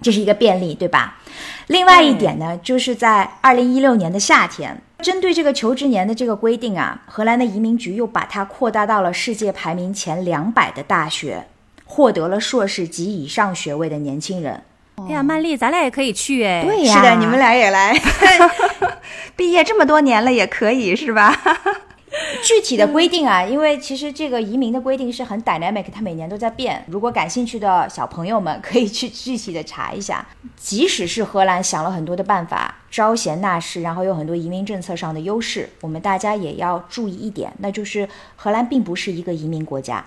[0.00, 1.18] 这是一个便利，对吧？
[1.66, 11.46] 另外一点呢，就是在二零一六年的夏天，针对这个求职年的这个规定啊，荷兰的移民局又把它扩大到了世界排名前两百的大学，
[11.84, 14.62] 获得了硕士及以上学位的年轻人。
[15.08, 16.62] 哎呀，曼丽，咱俩也可以去哎。
[16.64, 17.94] 对呀，是的，你们俩也来，
[19.36, 21.36] 毕业这么多年了也可以是吧？
[22.42, 26.84] 具体的规定啊，因为其实这个移民的规定是很 dynamic，它每年都在变。
[26.88, 30.26] 如果感兴趣的小朋友们可以去具体的查一下。
[30.56, 40.04] 即使是荷兰想了很多的办法招贤纳士，然后有很多移民政策上的优势，我们大家也要注意一点，那就是荷兰并不是一个移民国家。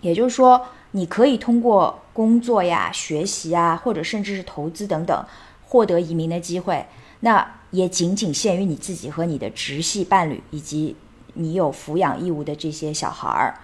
[0.00, 5.24] 也就是说，你可以通过工作呀、学习啊，或者甚至是投资等等，
[5.66, 6.84] 获得移民的机会。
[7.20, 10.96] 那也仅仅限于你自己和你的直系伴侣以及。
[11.38, 13.54] 你有抚养义务的这些小孩儿，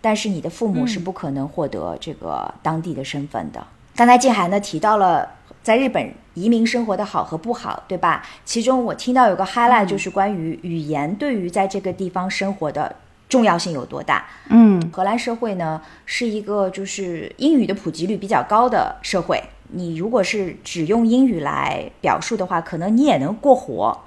[0.00, 3.66] 但是你的父母是不可能获得这个当地的身份的。
[3.94, 5.28] 刚才静涵呢提到了
[5.62, 8.24] 在日本移民生活的好和不好，对吧？
[8.44, 12.94] 其中我听到有个 highlight 就是关于语言对于在这个地方生活的
[13.28, 14.24] 重要性有多大。
[14.48, 23.98] 嗯，荷兰社会呢是一个就是英语的普及率比较高的社会，你如果是只用英语来表述的话，可能你也能过活。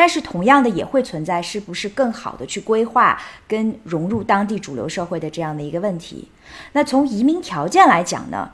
[0.00, 6.26] 但是同样的也会存在，是不是更好的去规划跟融入当地主流社会的这样的一个问题？
[6.72, 8.50] 那从移民条件来讲呢，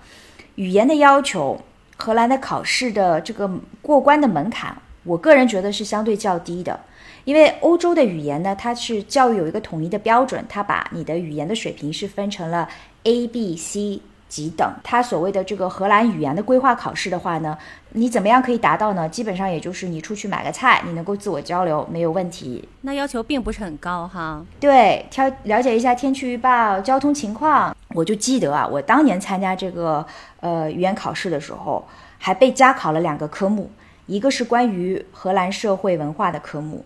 [0.57, 1.61] 语言的要求，
[1.97, 3.49] 荷兰的考试的这个
[3.81, 6.81] 过关的门槛，我个人觉得是相对较低的，
[7.25, 12.69] 因为欧洲的语言呢，它是教育有一个统一的标准，它把你的语言的水平是分成了
[13.05, 14.01] A、B、C。
[14.29, 17.57] 级等，它所谓的这个荷兰语言的规划考试的话呢，
[17.91, 19.09] 你怎么样可以达到呢？
[19.09, 22.69] 基本上也就是你出去买个菜，你能够自我交流没有问题。
[22.83, 24.45] 那要求并不是很高哈。
[24.59, 27.75] 对，挑了解一下天气预报、交通情况。
[27.95, 30.05] 我就记得啊，我当年参加这个
[30.41, 31.87] 呃语言考试的时候，
[32.19, 33.71] 还被加考了两个科目，
[34.07, 36.85] 一个是关于荷兰社会文化的科目。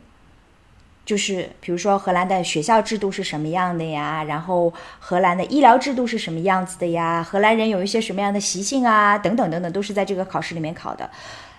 [1.11, 4.23] 就是比如说荷兰的学校制度是什么样的呀？
[4.23, 7.21] 然后荷兰的医疗制度是什么样子的呀？
[7.21, 9.19] 荷兰人有一些什么样的习性啊？
[9.19, 11.11] 等等等等，都是在这个考试里面考的。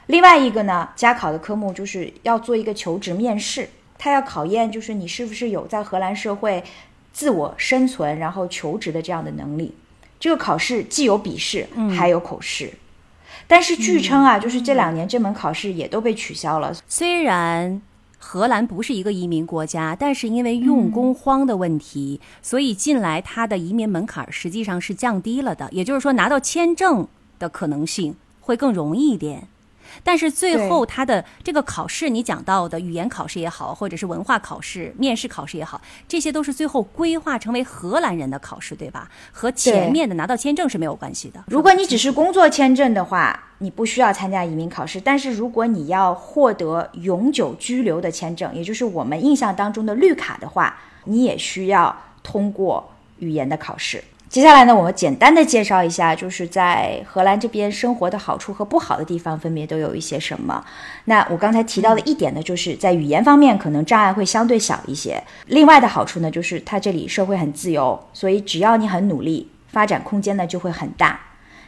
[0.05, 6.63] 另外一个呢，加考的科目就是要做一个求职面试，它要考验就是你是不是有在荷兰社会
[7.11, 9.75] 自我生存然后求职的这样的能力。
[10.17, 12.71] 这个考试既有笔试，还有口试。
[13.47, 16.73] 但是据称啊，就是这两年这门考试也都被取消了。
[16.87, 17.81] 虽然。
[18.23, 25.67] 荷兰不是一个移民国家，但是因为用工荒的问题，所以近来它的移民门槛实际上是降低了的。
[25.71, 27.07] 也就是说，拿到签证
[27.39, 29.47] 的可能性会更容易一点。
[30.03, 39.09] 但是最后他的这个考试，你讲到的语言考试也好，或者是文化考试、面试考试也好，这些都是最后规划成为荷兰人的考试，对吧？
[39.31, 41.43] 和前面的拿到签证是没有关系的。
[41.47, 44.99] 如果你只是工作签证的话，你不需要参加移民考试。
[44.99, 54.03] 但是如果你要获得永久居留的签证，也就是我们印象当中的绿卡的话，你也需要通过语言的考试。
[54.31, 60.63] 接下来呢，我们简单的介绍一下，就是在荷兰这边生活的好处和不好的地方分别都有一些什么。
[61.03, 65.21] 那我刚才提到的一点呢，就是在语言方面可能障碍会相对小一些。
[65.47, 71.19] 另外的好处呢，就是它这里社会很自由，所以只要你很努力，发展空间呢就会很大。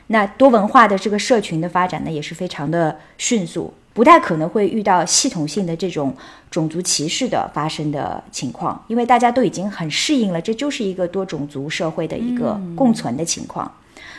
[0.07, 3.73] 那多文化的这个社群的发展呢，也是非常的迅速。
[3.93, 6.15] 不太可能会遇到系统性的这种
[6.49, 13.71] 种族歧视的发生的情况，因为大家都已经很适应了，这就是一个多种族社会的一个共存的情况。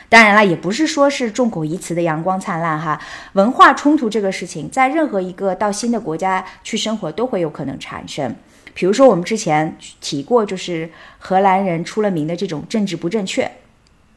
[0.08, 3.00] 当然了，也不是说是众口一词的阳光灿烂哈。
[3.32, 8.32] 文化冲突这个事情，在任何一个到新的国家去生活都会有可能产生。
[8.74, 13.50] 比如说我们之前提过，就是荷兰人出了名的这种政治不正确，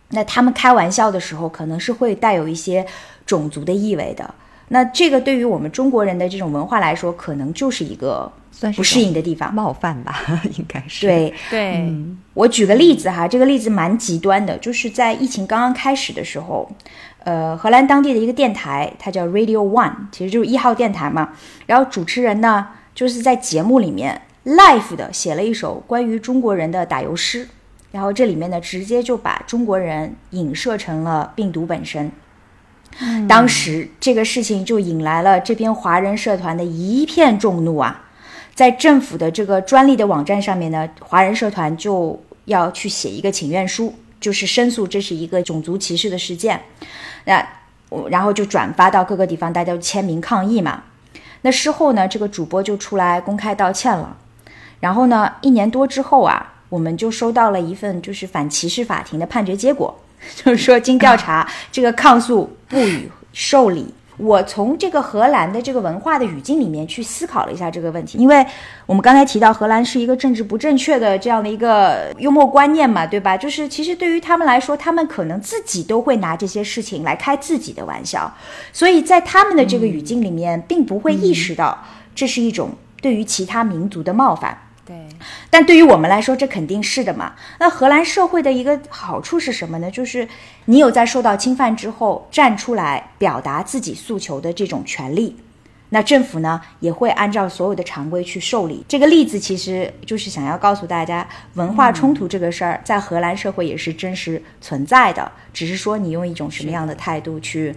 [0.10, 2.86] 那他们开玩笑的时候可能是会带有一些
[3.26, 4.36] 种族的意味的。
[4.70, 10.20] 那这个对于我们中国人的这种文化来说，可能就是一个算是不适应的地方，冒犯吧，
[10.58, 11.08] 应该是。
[11.08, 11.94] 对对，
[12.34, 16.70] 我举个例子哈，这个例子蛮极端的，就是在疫情刚刚开始的时候，
[17.24, 21.30] 呃，荷兰当地的一个电台，它叫 Radio One，其实就是一号电台嘛。
[21.66, 27.48] 然后主持人呢，就是在节目里面 live 的写了一首关于中国人的打油诗，
[27.94, 32.12] 然后这里面呢，直接就把中国人影射成了病毒本身。
[33.28, 38.06] 当时这个事情就引来了这边华人社团的一片众怒啊，
[38.56, 46.60] 在政府的这个专利的网站上面呢，华人社团就要去写一个请愿书，就是申诉这是一个种族歧视的事件。
[47.26, 47.48] 那
[47.90, 50.84] 我然后就转发到各个地方，大家就签名抗议嘛。
[51.42, 54.18] 那事后呢，这个主播就出来公开道歉了。
[54.80, 60.00] 然后呢，一年多之后啊，我们就收到了一份就是反歧视法庭的判决结果。
[60.36, 63.94] 就是说，经调查， 这个抗诉不予受理。
[64.18, 68.44] 我从这个荷兰的这个文化的语境里面去思考了一下这个问题，因为
[68.88, 73.38] 我们刚才提到荷兰是一个政治不正确的这样的一个幽默观念嘛，对吧？
[73.38, 78.36] 就是其实对于他们来说，他们可能自己都会拿这些事情来开自己的玩笑，
[78.74, 81.78] 所以在他们的这个语境里面，并不会意识到
[82.16, 84.58] 这是一种对于其他民族的冒犯。
[85.20, 87.34] 对，但对于我们来说，这肯定是的嘛。
[87.60, 89.90] 那荷兰社会的一个好处是什么呢？
[89.90, 90.28] 就是
[90.66, 95.36] 你有在受到侵犯之后站出来表达自己诉求的这种权利，
[95.90, 98.86] 那政府呢也会按照所有的常规去受理。
[98.88, 107.74] 这个例子其实就是想要告诉大家，文化冲突这个事儿在荷兰社会也是真实存在的，只是说你用一种什么样的态度去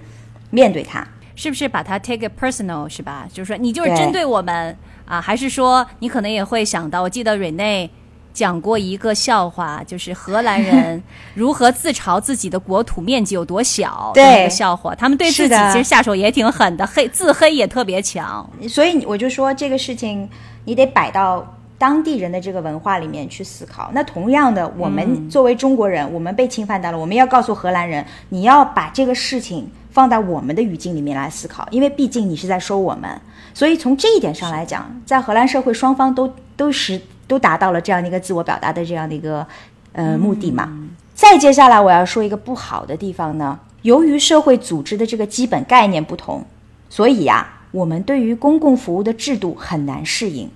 [0.50, 3.28] 面对它，是不是把它 take it personal 是吧？
[3.32, 4.76] 就是说你就是针对我们。
[5.10, 7.90] 啊，还是说你可能也会想到，我记得瑞内
[8.32, 11.02] 讲过一个笑话，就是荷兰人
[11.34, 14.94] 如何自嘲自己的国土面积有多小这个笑话。
[14.94, 18.48] 他们对自己其实下手也挺狠的，黑自黑也特别强。
[18.68, 20.30] 所以我就说这个事情，
[20.64, 21.44] 你得摆到
[21.80, 23.90] 当地人的这个文化里面去思考。
[23.94, 33.08] 那同样的，我们作为中国人，我们被侵犯到了，我们要告诉荷兰人，你要把这个事情放在我们的语境里面来思考，因为毕竟你是在说我们。
[33.54, 39.46] 所以从这一点上来讲，在荷兰社会双方都都是都达到了这样的一个自我表达的这样的一个
[39.92, 40.70] 呃目的嘛。
[41.14, 46.44] 再接下来我要说一个不好的地方呢，由于社会组织的这个基本概念不同，
[46.90, 50.50] 所以呀，我们对于公共服务的制度很难适应。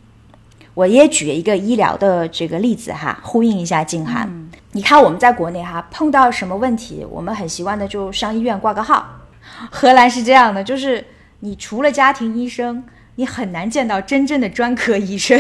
[0.74, 4.50] 我也举一个医疗的这个例子哈，呼应一下静涵。
[4.72, 9.06] 你看我们在国内哈碰到什么问题，我们很习惯的就上医院挂个号。
[9.70, 11.04] 荷兰是这样的，就是。
[11.40, 12.82] 你除了家庭医生，
[13.16, 15.38] 你很难见到真正的专科医生。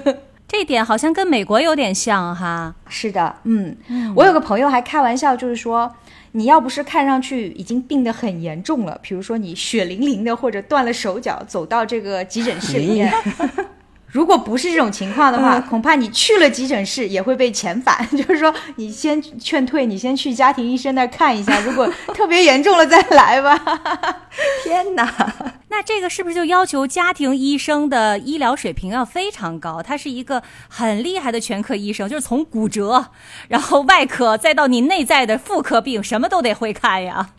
[0.46, 2.74] 这点好像跟美国有点像哈。
[2.90, 3.74] 是的，嗯，
[4.14, 5.90] 我有个朋友还开玩笑，就是说，
[6.32, 13.10] 你要不是看上去已经病得很严重了，比如说你血淋淋的或者断了手脚，走到这个急诊室里面。
[14.06, 18.08] 如果不是这种情况的话，恐怕你去了急诊室也会被遣返。
[18.16, 23.60] 就是说，你先劝退，你先去家庭医生那儿看一下， 如果特别严重了再来吧。
[24.64, 25.34] 天哪，
[25.68, 29.82] 那这个是不是就要求家庭医生的医疗水平要非常高？
[29.82, 33.08] 他是一个很厉害的全科医生，就是从骨折，
[33.48, 37.30] 然后外科，再到你内在的妇科病，什么都得会看呀。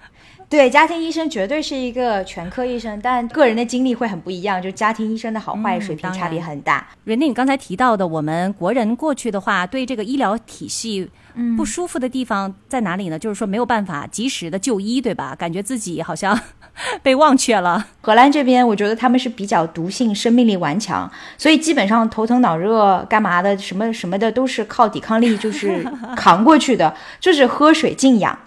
[0.49, 6.88] 对，家庭医生绝对是一个全科医生，但个人的经历会很不一样，就家庭医生的好坏嗯水平差别很大。
[7.03, 11.10] 瑞内，你刚才提到的，我们国人过去的话，对这个医疗体系
[11.57, 13.19] 不舒服的地方在哪里呢？
[13.19, 15.36] 就是说没有办法及时的就医，对吧？
[15.38, 16.39] 感觉自己好像
[17.03, 17.86] 被忘却了。
[17.99, 25.83] 荷兰这边，我觉得他们是比较毒性、生命力顽强，所以基本上头疼脑热干嘛的，什么什么的都是靠抵抗力就是
[26.15, 28.39] 扛过去的，就是喝水静养。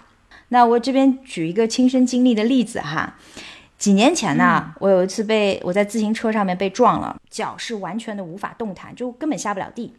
[0.53, 3.15] 那我这边举一个亲身经历的例子哈，
[3.77, 9.93] 几年前呢，我有一次被我在自行车上面被撞了，脚是完全的无法动弹，就根本下不了地。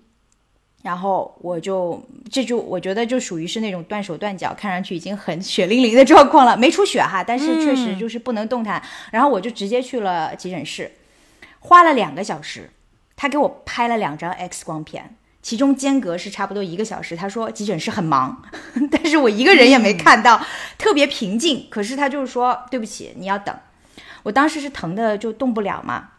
[0.83, 8.83] 然后我就这就我觉得就属于是那种断手断脚，看上去已经很血淋淋的状况了，没出血哈，但是确实就是不能动弹。
[9.11, 10.93] 然后我就直接去了急诊室，
[11.61, 12.69] 花了两个小时，
[13.17, 17.17] 他给我拍了两张 X 光片，其中间隔是差不多一个小时。
[17.17, 18.43] 他说急诊室很忙，
[18.91, 20.41] 但是我一个人也没看到，
[20.79, 21.67] 特别平静。
[21.69, 23.55] 可是他就是说对不起，你要等。
[24.23, 26.11] 我当时是疼的就动不了嘛，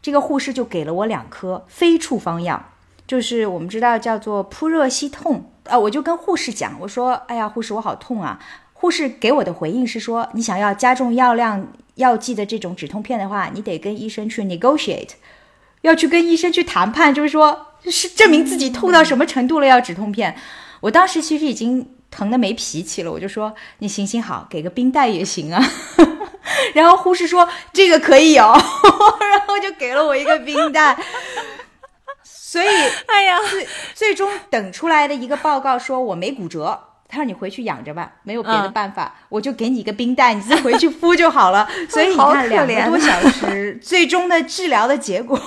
[0.00, 2.70] 这个护士就给了我两颗非处方药。
[3.06, 8.38] 就是我们知道叫做扑热息痛，呃，我就跟护士讲，我说，哎呀，护士，我好痛啊。
[8.72, 15.10] 护士给我的回应是说，你想要加重药量药剂的这种止痛片的话，你得跟医生去 negotiate，
[15.82, 20.36] 要去跟医生去谈判，就是说是证明自己痛到什么程度了要止痛片。
[20.80, 25.62] 我当时其实已经疼的没脾气了，我就说你行行好，给个冰袋也行啊。
[26.74, 28.44] 然后护士说这个可以有，
[29.30, 30.96] 然后就给了我一个冰袋。
[32.24, 32.66] 所以，
[33.06, 36.78] 哎呀，最最终等出来的一个报告说我没骨折，
[37.08, 41.68] 他说你回去养着吧，没有别的嗯办法，我就给你一个冰袋，你自己回去敷就好了。
[41.88, 45.40] 所以你看， 两个多小时，最终的治疗的结果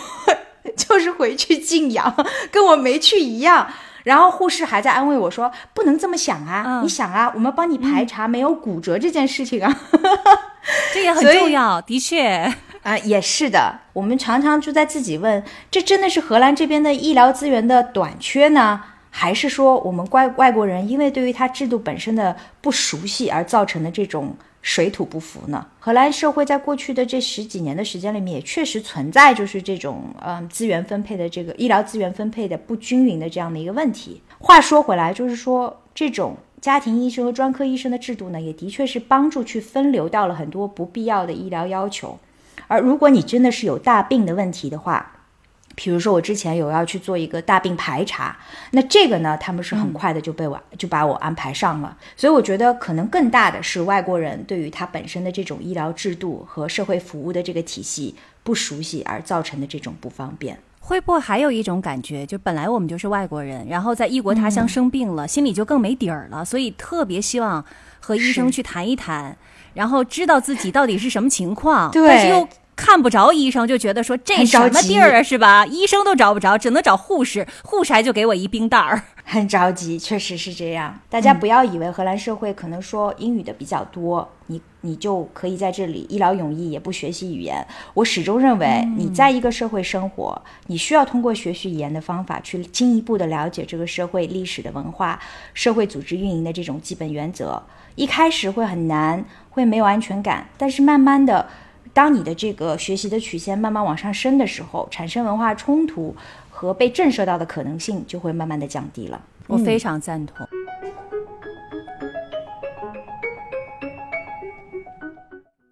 [0.78, 2.16] 就是回去静养，
[2.52, 3.68] 跟我没去一样。
[4.04, 9.80] 然后护士还在安慰我说：“不能这么想啊，嗯你想啊，我们帮你排查没有骨折这件事情啊。
[10.94, 12.54] 这也很重要，的确。
[12.84, 25.64] 啊，也是的，我们常常就在自己问：这真的是荷兰这边的医疗资源的短缺呢，还是说我们外外国人因为对于它制度本身的不熟悉而造成的这种水土不服呢？
[25.80, 34.20] 荷兰社会在过去的这十几年的时间里面，也确实存在就是这种嗯资源分配的这个医疗资源分配的不均匀的这样的一个问题。
[34.40, 36.36] 话说回来，就是说这种。
[36.62, 42.18] 家庭医生和专科医生的制度呢，也的确是帮助去分流到了很多不必要的医疗要求。
[42.66, 45.15] 而如果你真的是有大病的问题的话，
[45.76, 48.36] 比如说我之前有要去做一个大病排查，
[48.72, 51.96] 那这个呢，他们是很快的就被我、就把我安排上了。
[52.16, 60.58] 所以我觉得可能更大的是外国人对于他本身的这种医疗制度和社会服务的这个体系不熟悉而造成的这种不方便。
[60.80, 67.66] 会不会还有一种感觉，就本来我们就是外国人，然后在异国他乡生病了，心里就更没底儿了，所以特别希望
[68.00, 69.36] 和医生去谈一谈，
[69.74, 75.66] 然后知道自己到底是什么情况，对但是又看不着医生，就觉得说这什么地儿啊，是吧？
[75.66, 79.02] 医生都找不着，只能找护士，护士还就给我一冰袋儿。
[79.28, 81.00] 很着急，确实是这样。
[81.10, 87.66] 大家不要以为荷兰社会可能说英语的比较多，你你就可以在这里一劳永逸，也不学习语言。
[87.96, 95.20] 我始终认为，你在一个社会生活，你需要通过学习语言的方法去进一步的了解这个社会历史的文化、
[95.56, 97.64] 社会组织运营的这种基本原则。
[97.96, 101.48] 一开始会很难，会没有安全感，但是慢慢的。
[101.96, 106.14] 当你的这个学习的曲线慢慢往上升的时候，产生文化冲突
[106.50, 109.22] 和被震慑到的可能性就会慢慢的降低了。
[109.48, 110.46] 我非常赞同。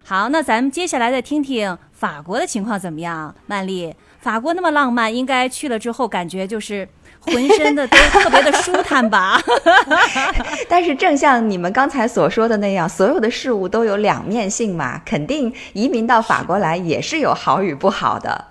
[0.02, 3.34] 好，那咱们接下来再听听法国的情况怎么样？
[3.46, 3.94] 曼丽，
[4.24, 6.88] 法国那么浪漫，应该去了之后感觉就是
[7.20, 9.38] 浑身的都特别的舒坦吧？
[10.66, 18.46] 但是正像你们刚才所说的那样，所有的事物都有两面性嘛，肯定移民到法国来也是有好与不好的。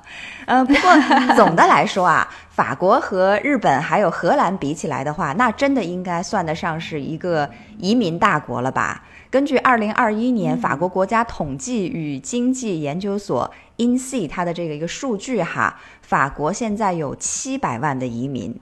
[0.45, 0.91] 呃，不过
[1.35, 7.49] 总的来说啊，法国和日本还有荷兰比起来的话，那真的应该算得上是一个
[7.79, 9.01] 移民大国了吧？
[9.33, 18.55] 根据二零二一年法国国家统计与经济研究所 INSEE 它的这个一个数据哈，法国现在有七百万的移民。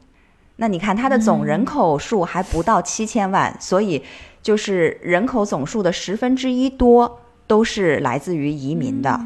[0.56, 4.02] 那你看它的总人口数还不到七千万，所以
[4.42, 9.20] 就是人口总数的十分之一多都是来自于移民的。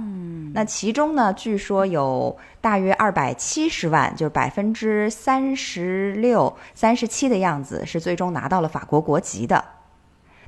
[0.56, 9.64] 那其中呢，据说有大约二百七十万，就是百分之三十六、三十七的样子，是最终拿到了法国国籍的。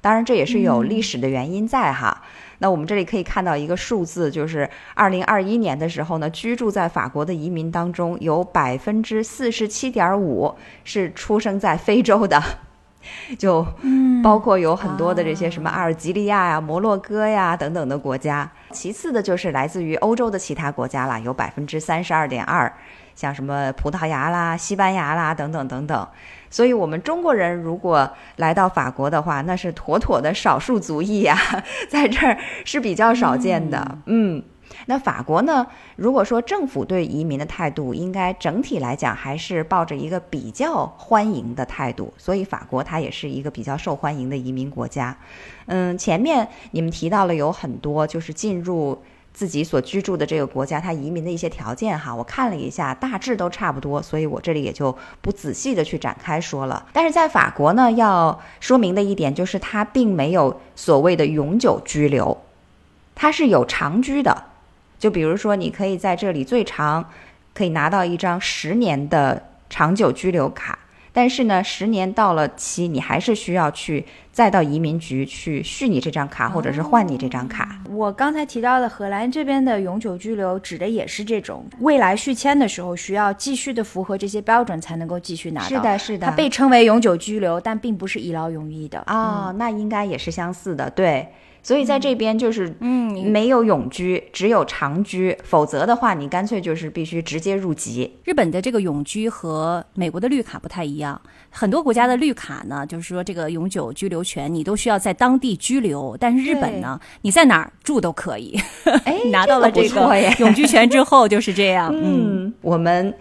[0.02, 2.24] 当然，这也是有历史的原因在哈。
[2.60, 12.42] 那我们这里可以看到一个数字，就是二零二一年的时候呢，居住在法国的移民当中，有百分之四十七点五是出生在非洲的。
[13.40, 13.66] 就
[14.22, 18.52] 包括有很多的这些什么阿尔及利亚呀、摩洛哥呀等等的国家。
[18.72, 22.74] 其次的就是来自于欧洲的其他国家啦，有百分之三十二点二，
[23.16, 26.08] 像什么葡萄牙啦、西班牙啦等等等等。
[26.50, 31.38] 所以，我们中国人如果来到法国的话，那是妥妥的少数族裔呀，
[31.90, 33.98] 在这儿是比较少见的。
[34.06, 34.44] 嗯。
[34.88, 35.66] 那法国呢？
[35.96, 45.18] 如果说政府对移民的态度，应该整体来讲还是抱着一个比较欢迎的态度，所以法国它也是一个比较受欢迎的移民国家。
[45.68, 49.02] 嗯，前面你们提到了有很多就是进入
[49.38, 56.88] 自己所居住的这个国家，它移民的一些条件哈，我看了一下，大致都差不多，所以我这里也就不仔细的去展开说了。
[56.92, 62.36] 但是在法国呢，要说明的一点就是，它并没有所谓的永久居留，
[63.14, 64.46] 它是有长居的。
[64.98, 67.08] 就比如说，你可以在这里最长
[67.54, 70.80] 可以拿到一张十年的长久居留卡，
[71.18, 77.82] 但是呢，十年到了期，你还是需要去再到移民局去续你这张卡，或者是换你这张卡。
[77.90, 85.68] 我刚才提到的荷兰这边的永久居留，指的也是这种，未来续签的时候需要继续的符合这些标准才能够继续拿到。
[85.68, 89.52] 是的，是的，它被称为永久居留，但并不是一劳永逸的啊。
[89.58, 91.28] 那应该也是相似的，对。
[91.68, 98.10] 所以在这边就是，嗯，没有永居，只有长居，否则的话，你干脆就是必须直接入籍。
[98.24, 108.58] 日本的这个永居和美国的绿卡不太一样，很多国家的绿卡呢，就是说这个永久居留权你都需要在当地居留，但是日本呢，你在哪儿住都可以。
[109.04, 111.92] 哎， 拿到了这个永居权之后就是这样。
[112.02, 113.14] 嗯，我们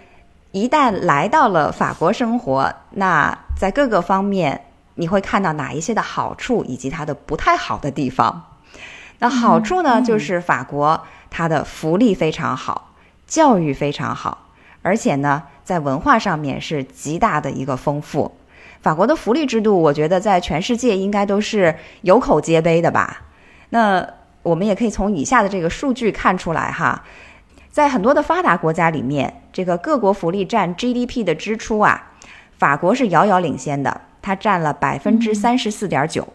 [0.52, 4.60] 一旦来到了法国生活，那在各个方面。
[4.96, 8.44] 你会看到哪一些的好处，以及它的不太好的地方？
[9.20, 12.92] 那好处呢，就是法国它的福利非常好，
[13.26, 14.48] 教育非常好，
[14.82, 18.36] 而且呢，在文化上面是极大的一个丰富。
[18.82, 23.22] 法国的福利制度，我觉得在全世界应该都是有口皆碑的吧？
[23.70, 24.06] 那
[24.42, 27.02] 我们也可以从以下的这个数据看出来哈，
[27.70, 32.12] 在很多的发达国家里面，这个各国福利占 GDP 的支出啊，
[32.58, 34.02] 法国是遥遥领先的。
[34.26, 36.26] 它占了百分之三十四点九，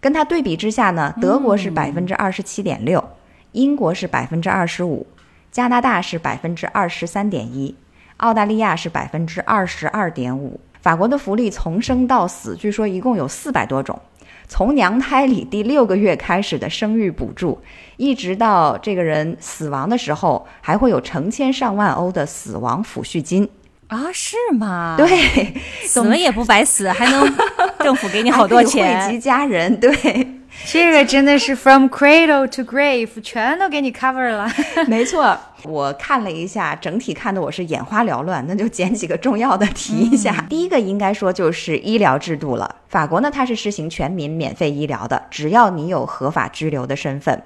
[0.00, 3.10] 跟它对比之下呢，德国是百分之二十七点六，
[3.52, 5.06] 英国是百分之二十五，
[5.52, 7.76] 加拿大是百分之二十三点一，
[8.16, 10.58] 澳大利亚是百分之二十二点五。
[10.80, 13.96] 法国的福利从生到死，据说一共有四百多种，
[14.48, 17.60] 从娘胎里第六个月开始的生育补助，
[17.96, 23.48] 一直到这个人死亡的时候，还会有成千上万欧的死亡抚恤金。
[23.88, 24.96] 啊，是吗？
[24.98, 25.54] 对，
[25.86, 27.32] 死了也不白死，还能
[27.80, 29.78] 政府给你好多钱，惠及家人。
[29.78, 29.92] 对，
[30.66, 34.50] 这个真的是 from cradle to grave，全都给你 cover 了。
[34.88, 35.38] 没错，
[35.68, 40.46] 我看了一下，整体看的我是眼花缭乱，那就捡几个重要的提一下。
[40.48, 42.76] 第一个应该说就是医疗制度了。
[42.88, 47.42] 法国呢，它是实行全民免费医疗的，只要你有合法居留的身份。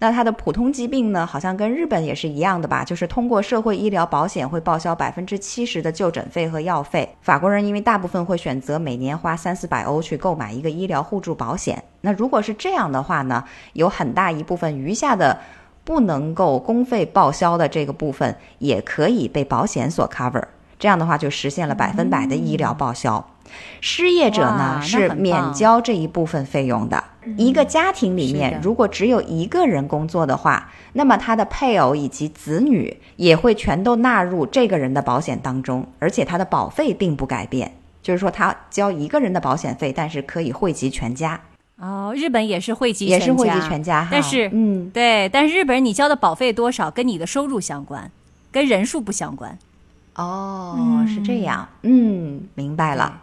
[0.00, 2.84] 那它的普通疾病呢，好像跟日本也是一样的吧？
[2.84, 7.08] 就是通过社会医疗保险会报销百分之七十的就诊费和药费。
[7.22, 11.82] 法国人因为大部分会选择每年花三四百欧去购买一个医疗互助保险。
[12.02, 13.42] 那如果是这样的话呢，
[13.72, 15.40] 有很大一部分余下的
[15.84, 20.44] 不能够公费报销的这个部分，也可以被保险所 cover。
[20.78, 23.24] 这样的话就实现了百分百的医疗报销。
[23.80, 27.04] 失业者呢是免交这一部分费用的。
[27.36, 37.72] 一个家庭里面，如果只有一个人工作的话，那么他的配偶以及子女也会全都纳入这个人的保险当中，而且他的保费并不改变，
[38.02, 41.40] 就是说他交一个人的保险费，但是可以惠及全家。
[41.82, 48.08] 哦，日本也是惠及也是惠及全家，但是嗯，对，但是日本人你交的保费多少跟你的收入相关，
[48.52, 49.58] 跟人数不相关。
[50.14, 53.20] 哦，是这样，嗯，明白了。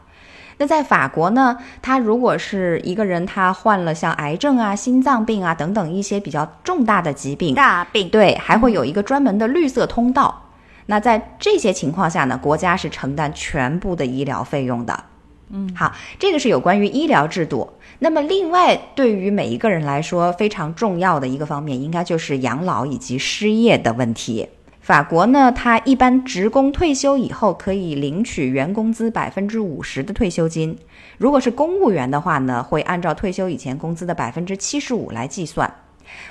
[0.58, 1.58] 那在法国呢？
[1.82, 10.50] 他如果是一个人，他患了像癌症啊、心脏病啊等等一些比较重大的疾病，大病对，还会有一个专门的绿色通道。
[10.88, 15.06] 那在这些情况下呢，国家是承担全部的医疗费用的。
[15.52, 17.72] 嗯，好，这个是有关于医疗制度。
[18.02, 24.48] 那么另外，对于每一个人来说非常重要的一个方面，应该就是养老以及失业的问题。
[24.80, 30.78] 法国呢，它一般职工退休以后可以领取原工资百分之五十的退休金。
[31.18, 35.72] 如果是公务员的话呢，会按照退休以前工资的百分之七十五来计算。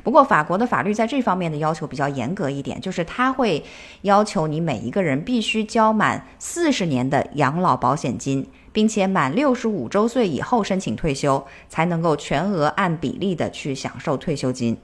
[0.03, 3.63] 不过，法国的法律在这方面的要求比较严格一点，就是它会
[4.03, 14.77] 要求你每一个人必须交满四十年的养老保险金，并且满六十五周岁以后申请退休，才能够全额按比例的去享受退休金。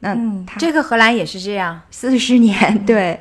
[0.00, 0.16] 那
[0.58, 3.18] 这个荷兰也是这样，四十年对，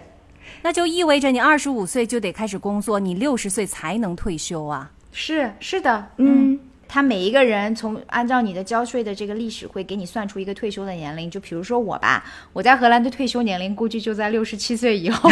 [0.62, 4.92] 那就意味着你二十五岁就得开始工作，你六十岁才能退休啊。
[5.12, 11.30] 是是的，嗯，他每一个人从按照你的交税的这个历史，会给你算出一个退休的年龄。
[11.30, 12.24] 就比如说我吧，
[12.54, 15.30] 我在荷兰的退休年龄估计就在六十七岁以后，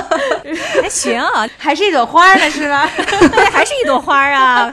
[0.82, 2.88] 还行啊， 还是一朵花呢，是吧？
[2.96, 4.72] 对， 还是一朵花啊。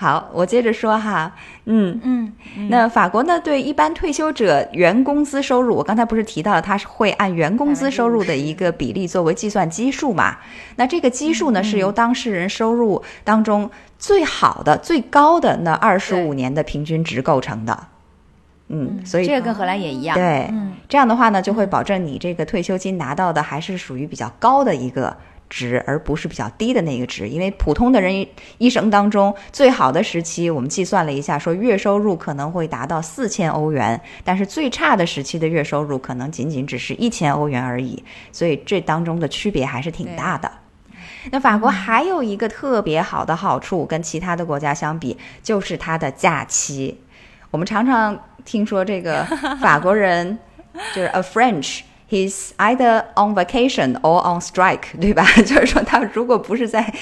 [0.00, 1.30] 好，我接着说哈，
[1.66, 2.32] 嗯嗯，
[2.70, 10.38] 那法国呢，对一般退休者原工资收入，我刚才不是提到了，它是会按原工资收入的一个比例作为计算基数嘛？
[10.76, 17.78] 那这个基数呢，是由当事人收入当中最好的、最高的那二十五年的平均值构成的。
[18.68, 20.16] 嗯，所以这个跟荷兰也一样。
[20.16, 25.14] 对，嗯这样的话呢，就会保证你这个退休金拿到的还是属于比较高的一个
[25.50, 27.28] 值，而不是比较低的那个值。
[27.28, 28.26] 因为普通的人
[28.56, 38.02] 一生当中最好的时期，我们计算了一下，说月收入可能会达到四千欧元，但是最差的时期的月收入可能仅仅只是一千欧元而已。
[38.32, 40.50] 所以这当中的区别还是挺大的。
[41.32, 46.98] 那法国还有一个特别好的好处，跟其他的国家相比，就是它的假期。
[47.50, 49.24] 我们常常听说这个
[49.60, 50.38] 法国人
[50.94, 51.80] 就是 a French。
[52.10, 55.24] He's either on vacation or on strike， 对吧？
[55.46, 56.92] 就是说，他如果不是在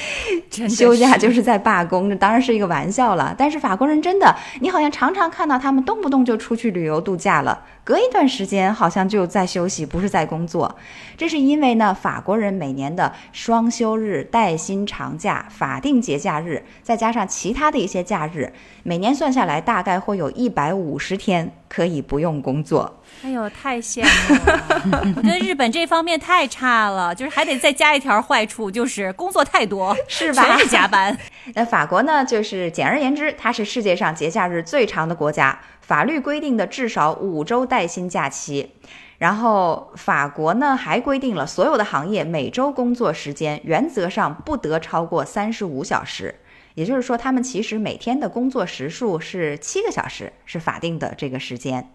[0.69, 3.35] 休假，就是在罢工，这当然是一个玩笑了。
[3.39, 10.77] 但是法国人真的，你好像常常看到他们动不动就出去旅游度假了，隔一段时间好像就在休息，不是在工作。
[11.17, 18.53] 这是因为呢，法国人每年的双休日、带薪长假、法定节假日，再加上其他的一些假日，
[18.83, 23.01] 每年算下来大概会有一百五十天可以不用工作。
[23.25, 25.15] 哎呦，太羡慕了！
[25.17, 31.17] 我觉得日本这方面太差了，就是还得再加一条坏处，就是工作太多，是吧全是加班。
[31.55, 38.75] 那法国呢，就是简而言之，它是世界上节假日最长的国家，法律规定的至少五周带薪假期。
[39.19, 46.37] 然后法国呢还规定了所有的行业每周工作时间原则上不得超过三十五小时，
[46.75, 51.91] 也就是说，他们其实每天的工作时数是七个小时，是法定的这个时间。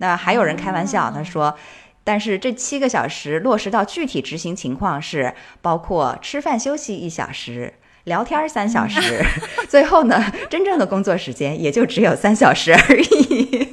[0.00, 1.56] 那还有人开玩笑，他说。
[2.02, 7.74] 但是这七个小时落实到具体执行情况是，包括吃饭休息一小时，
[8.04, 9.22] 聊天三小时，
[9.68, 13.68] 最后呢，真正的工作时间也就只有三小时而已。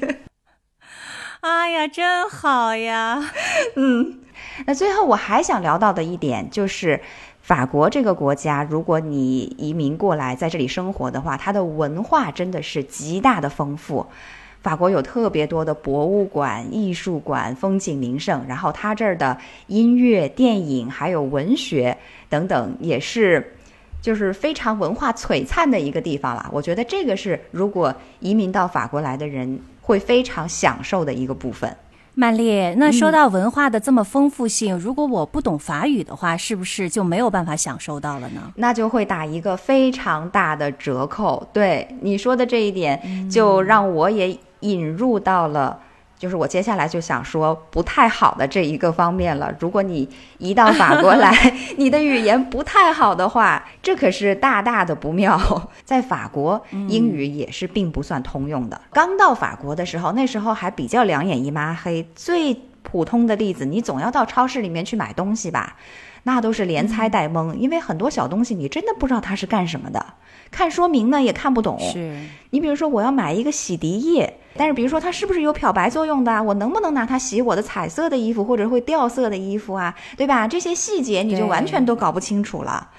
[1.39, 3.31] 哎呀，真好呀！
[3.77, 4.19] 嗯
[4.65, 6.99] 那最后我还想聊到的一点就是，
[7.41, 14.07] 法国这个国家，如果你移民过来在这里生活的话，它的文化真的是极大的丰富。
[14.67, 18.43] 法国有特别多的博物馆、艺术馆，风景名胜。
[18.49, 19.37] 然后它这儿的
[19.67, 21.97] 音乐、电影还有文学
[22.27, 23.55] 等等，也是
[24.01, 26.49] 就是非常文化璀璨的一个地方了。
[26.51, 31.73] 我觉得这个是如果移民到法国来的人会非常享受的一个部分。
[32.13, 38.51] 曼丽，那说到文化的这么丰富性，如果我不懂法语的话，是不是就没有办法享受到了呢？
[38.55, 41.47] 那就会打一个非常大的折扣。
[41.53, 45.79] 对你说的这一点，就让我也引入到了，
[46.17, 49.53] 就是我接下来就想说不太好的这一个方面了。
[49.59, 50.07] 如果你
[50.39, 51.31] 移到法国来，
[51.77, 55.39] 你的语言不太好的话，这可是大大的不妙。
[55.85, 58.81] 在法国，英语也是并不算通用的。
[58.91, 62.07] 刚到法国的时候，那时候还比较两眼一抹黑。
[62.15, 65.75] 最普通的例子，你总要到超市里面去买东西吧？
[66.23, 70.05] 那都是连猜带蒙，因为很多小东西你真的不知道它是干什么的，
[70.51, 71.79] 看说明呢也看不懂。
[71.79, 72.15] 是，
[72.51, 76.41] 你比如说，我要买一个洗涤液，但是比如说它是不是有漂白作用的啊？
[76.41, 79.93] 我能不能拿它洗我的彩色的衣服或者会掉色的衣服啊？
[80.15, 80.47] 对吧？
[80.47, 82.89] 这些细节你就完全都搞不清楚了。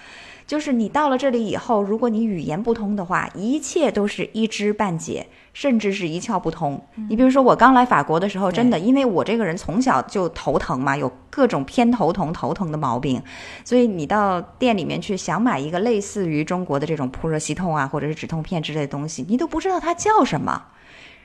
[0.48, 6.82] 就是你到了这里以后，如果你语言不通的话，一切都是一知半解，甚至是一窍不通。
[7.10, 13.22] 你比如说，我刚来法国的时候，真的，因为我这个人从小就头疼嘛，有各种偏头疼、头疼的毛病，
[13.62, 20.62] 所以你到店里面去想买一个类似于中国的这种扑热息痛啊，或者是止痛片之类的东西，你都不知道它叫什么。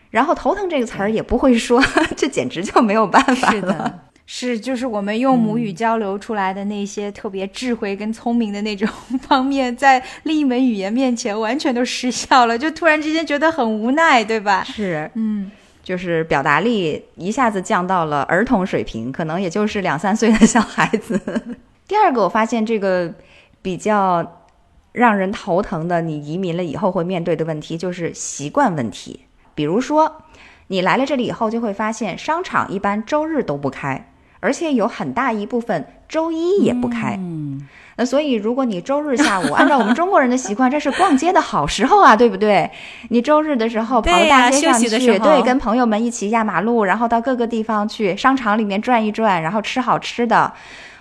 [0.10, 1.82] 然后头疼这个词儿也不会说，
[2.18, 4.02] 这简直就没有办法了。
[4.26, 8.88] 是就是我们用母语交流出来的那些特别智慧跟聪明的那种
[9.28, 14.64] 方面，在另一门语言面前完全都失效了，就突然之间觉得很无奈，对吧？
[14.64, 15.52] 是，嗯，
[15.84, 21.20] 就是表达力一下子降到了儿童水平，可能也就是两三岁的小孩子。
[21.86, 23.14] 第二个，我发现这个
[23.62, 24.46] 比较
[24.94, 29.26] 让人头疼的，你移民了以后会面对的问题就是习惯问题。
[29.54, 30.24] 比如说，
[30.68, 34.13] 你来了这里以后，就会发现商场一般周日都不开，
[34.44, 37.16] 而且有很大一部分周一也不开。
[37.18, 37.66] 嗯，
[37.96, 42.70] 那所以，如果你周日下午， 按照我们中国人的习惯，这是逛街的好时候啊，对不对？
[43.08, 50.52] 你周日的时候跑到大街上去，对，跟朋友们一起压马路，然后到各个地方去商场里面转一转，然后吃好吃的。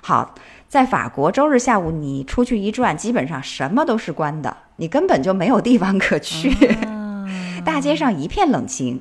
[0.00, 0.34] 好，
[0.68, 6.54] 在法国，周日下午你出去一转，基本上什么都是关的，你根本就没有地方可去，
[7.66, 9.00] 大街上一片冷清。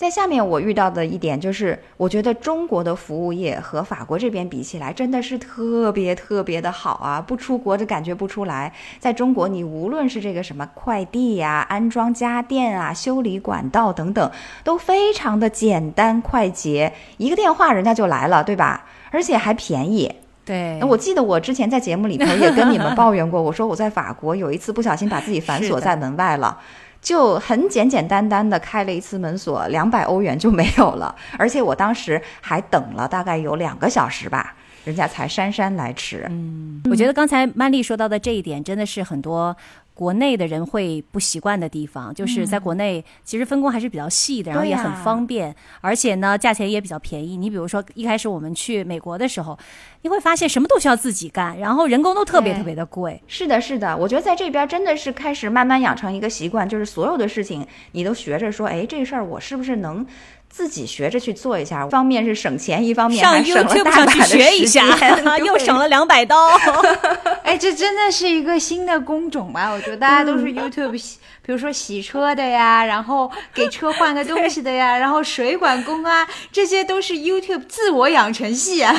[0.00, 7.20] 在下面我遇到的一点就是，我觉得中国的服务业和法国这边比起来，真的是特别特别的好啊！
[7.20, 8.72] 不出国就感觉不出来。
[8.98, 14.30] 在中国，你无论是这个什么快递呀、安装家电啊、修理管道等等，
[14.64, 18.86] 都非常的简单快捷，一个电话人家就来了，对吧？
[19.10, 20.10] 而且还便宜。
[20.46, 26.58] 对，我记得我之前在节目里头也跟你们抱怨过，我说我在法国有一次不小心把自己 反锁在门外了。
[27.00, 36.26] 就很简简单单的开了一次门锁，两百欧元就没有了， 而且我当时还等了大概有两个小时吧，人家才姗姗来迟。
[36.28, 39.56] 嗯，我觉得刚才曼丽说到的这一点真的是很多。
[40.00, 47.36] 国内的人会不习惯的地方，就是在国内其实分工还是比较细的，然后也很方便，而且呢价钱也比较便宜。
[47.36, 49.58] 你比如说一开始我们去美国的时候，
[50.00, 53.22] 你会发现什么都需要自己干，然后人工都特别特别的贵。
[53.26, 60.06] 是的，是的，我觉得在这边真的是开始慢慢养成一个习惯，就是所有的事情你都学着说，哎，这事儿我是不是能。
[60.50, 64.84] 自己学着去做一下，一方面是省钱，一方面还省了大把的时间，
[65.46, 66.48] 又省了两百刀。
[67.44, 69.70] 哎，这真的是一个新的工种吧？
[69.70, 70.92] 我觉得大家都是 YouTube，
[71.40, 78.94] 比如说洗车的呀，然后给车换个东西的呀，然后水管工啊，这些都是 YouTube 自我养成系啊。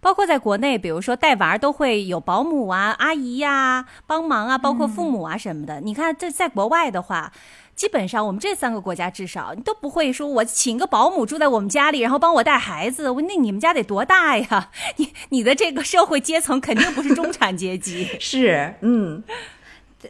[0.00, 5.80] 包括在国内，比如说带娃都会有保姆啊、阿姨呀帮忙啊，包括父母啊什么的。
[5.80, 7.32] 你看，这在国外的话。
[7.78, 13.08] 基本上，我们这三个国家至少你都不会说，我请个保姆住在我们家里，然后帮我带孩子。
[13.08, 14.70] 我那你们家得多大呀？
[14.96, 18.08] 你你的这个社会阶层肯定不是中产阶级。
[18.18, 19.22] 是，嗯，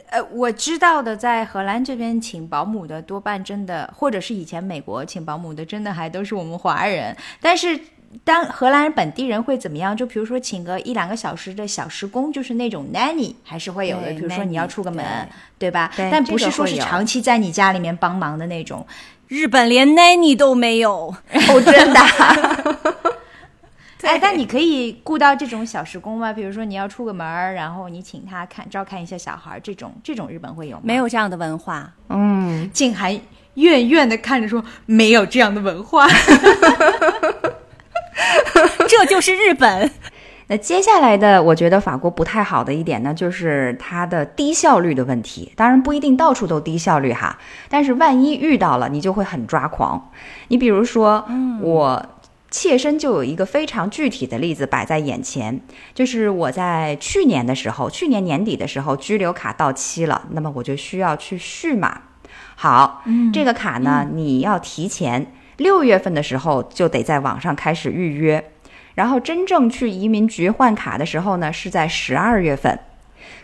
[0.09, 7.79] 呃，我知道的，在荷兰这边请保姆的多半真的，或者是以前美国请保姆的，真的还都是我们华人，但是。
[8.23, 9.95] 当荷兰人本地人会怎么样？
[9.95, 14.11] 就比如说请个一两个小时的小时工，就是那种 nanny，还是会有的。
[14.13, 15.05] 比如说你要出个门，
[15.57, 15.91] 对吧？
[15.95, 18.85] 但不是说是长期在你家里面帮忙的那种。
[19.27, 21.99] 日本连 nanny 都没有，哦，真的。
[24.01, 26.33] 哎，但你可以雇到这种小时工吗？
[26.33, 30.83] 比如说你要出个门儿，然后你请他看照看一下小孩，这种这种日本会有吗？
[30.83, 31.93] 没有这样的文化。
[32.07, 33.19] 嗯，静涵
[33.53, 36.07] 怨怨的看着说，没有这样的文化。
[38.87, 39.91] 这就是日本。
[40.51, 45.51] 那接下来的，我觉得法国不太好的一点呢，就是它的低效率的问题。
[45.55, 47.37] 当然不一定到处都低效率哈，
[47.69, 50.09] 但是万一遇到了，你就会很抓狂。
[50.47, 51.23] 你比如说，
[51.61, 52.03] 我
[52.49, 55.61] 切身就有一个非常具体的例子摆在眼前，
[55.93, 62.01] 就是我在去年的时候，去年年底的时候，居留卡到期了，那么我就需要去续码。
[62.55, 65.31] 好，这个卡呢，你要提前。
[65.59, 68.43] 六月份的时候就得在网上开始预约，
[68.95, 72.79] 然后真正去移民局换卡的时候呢，是在十二月份。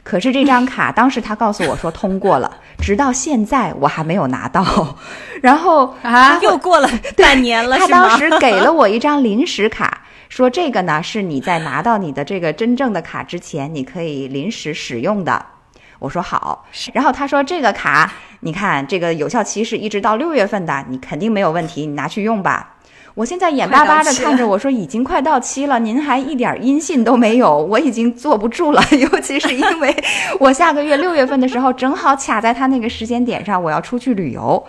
[0.02, 4.96] 可是这张卡当时他告诉我说通过了， 直到现在我还没有拿到。
[5.42, 15.46] 然后啊，又过了 半年了，他当时给了我一张临时卡，说这个呢是你在拿到你的这个真正的卡之前，你可以临时使用的。
[16.00, 22.72] 我说好，然后他说这个卡，你看这个有效期是一直到六月份的，你肯定没有问题，你拿去用吧。
[23.14, 28.84] 我现在眼巴巴的看着我说已经快到期了，您还一点音信都没有，我已经坐不住了。
[28.92, 29.96] 尤其是因为
[30.38, 34.62] 我下个月六月份的时候正好卡在他那个时间点上，我要出去旅游，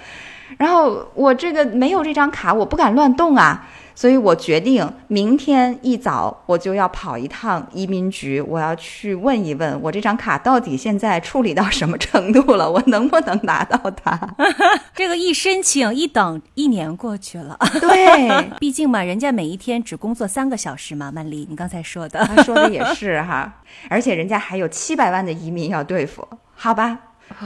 [0.59, 3.66] 然后我这个没有这张卡，我不敢乱动啊。
[3.97, 14.16] 所以我决定明天一早我就要跑一趟移民局，我要去问一问，我这张卡到底现在处理到什么程度了，我能不能拿到它？
[14.94, 17.59] 这个一申请一等，一年过去了。
[17.80, 21.11] 对， 毕竟嘛，人家每一天只工作三个小时嘛。
[21.11, 26.99] 曼丽，你刚才说的，他说的也是哈， 而且人家还有七百万的移民要对付，好吧？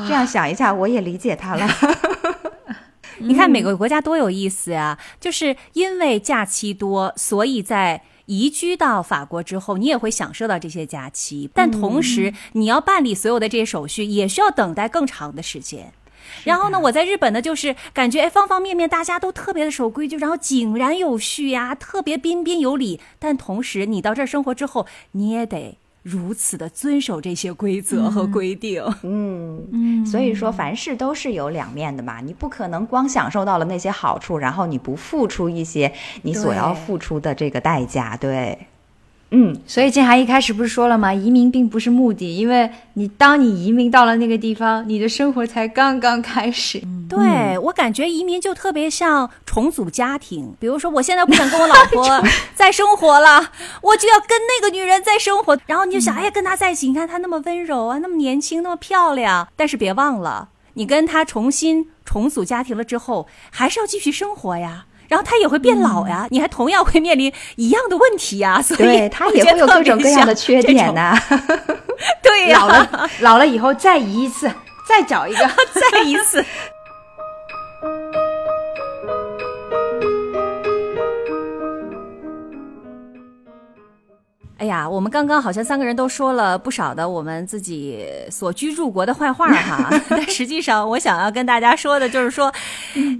[0.08, 1.68] 这样想一下，我也理解他了。
[3.20, 4.98] 你看每个国家多有意思呀！
[5.20, 11.50] 就是因为假期多，所以在移居到法国之后，你也会享受到这些假期。
[11.52, 15.92] 但同时，你要办理所有的这些手续，也需要等待更长的时间。
[16.44, 23.00] 然后呢，我在日本呢，就是感觉哎，方方面面大家都特别的守规矩，然后井然有序呀，特别彬彬有礼。
[23.18, 25.79] 但同时，你到这儿生活之后，你也得。
[26.02, 35.92] 如此的遵守这些规则和规定，嗯嗯，所以说凡事都是有两面的嘛，你不可能光享受到了那些好处，然后你不付出一些
[36.22, 38.58] 你所要付出的这个代价，对，
[39.32, 41.14] 嗯，所以静涵一开始不是说了吗？
[41.14, 46.82] 移民并不是目的，因为你当你移民到了那个地方，你的生活才刚刚开始。
[47.08, 52.24] 对、我感觉移民就特别像重组家庭，比如说我现在不想跟我老婆
[52.54, 53.50] 再生活了，
[53.82, 64.86] 我就要跟那个女人再生活， 然后你就想，哎呀，跟她在一起，你看她那么温柔啊，那么年轻，那么漂亮，但是别忘了，你跟她重新重组家庭了之后，还是要继续生活呀。
[65.10, 71.42] 然后他也会变老呀，你还同样会面临一样的问题呀，所以他也会有各种各样的缺点呢、呐、
[72.22, 74.48] 对呀，老了老了以后再移一次，
[74.88, 75.50] 再找一个。
[75.92, 76.44] 再一次。
[84.60, 92.52] 哎呀，我们刚刚好像三个人都说了不少的我们自己所居住国的坏话哈， 但实际上我想要跟大家说的就是说，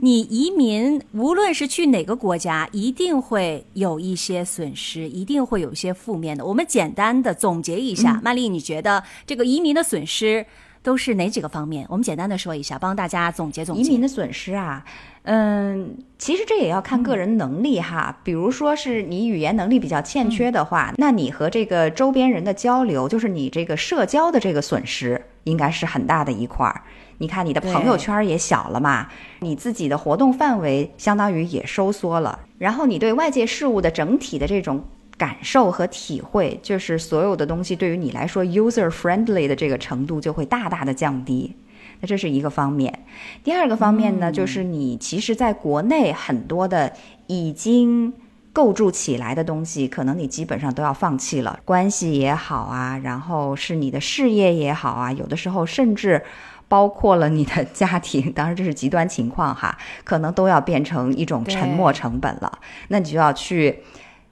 [0.03, 6.45] 你移民无论是去哪个国家，一定会有一些损失，一定会有一些负面的。
[6.45, 10.45] 我们简单的总结一下，曼丽，你觉得这个移民的损失？
[10.83, 11.85] 都是哪几个方面？
[11.91, 13.83] 我们简单的说一下，帮大家总结总结。
[13.83, 14.83] 移民的损失啊，
[15.23, 18.19] 嗯，其实这也要看个人能力哈。
[18.25, 26.83] 比如说是你语言能力比较欠缺的话，那你和这个周边人的交流，就是你这个社交的这个损失，应该是很大的一块儿。
[27.19, 29.09] 你看你的朋友圈也小了嘛，
[29.41, 34.83] 你自己的活动范围相当于也收缩了，然后你对外界事物的整体的这种。
[35.19, 41.55] 感受和体会，就是所有的东西对于你来说 user friendly 的这个程度就会大大的降低。
[42.01, 43.07] 那这是一个方面。
[43.45, 46.93] 第二个方面呢，就是你其实在国内很多的
[47.27, 48.13] 已经
[48.53, 56.23] 构筑起来的东西，可能你基本上都要放弃了，关系也好啊，然后是你的事业也好啊，有的时候甚至
[56.69, 62.59] 包括了你的家庭，当然这是极端情况哈，可能都要变成一种沉没成本了。
[62.89, 63.81] 那你就要去。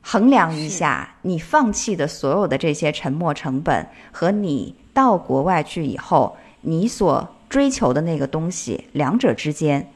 [0.00, 9.90] 衡量一下你放弃的所有的这些沉没成本和你到国外去以后你所追求的那个东西，两者之间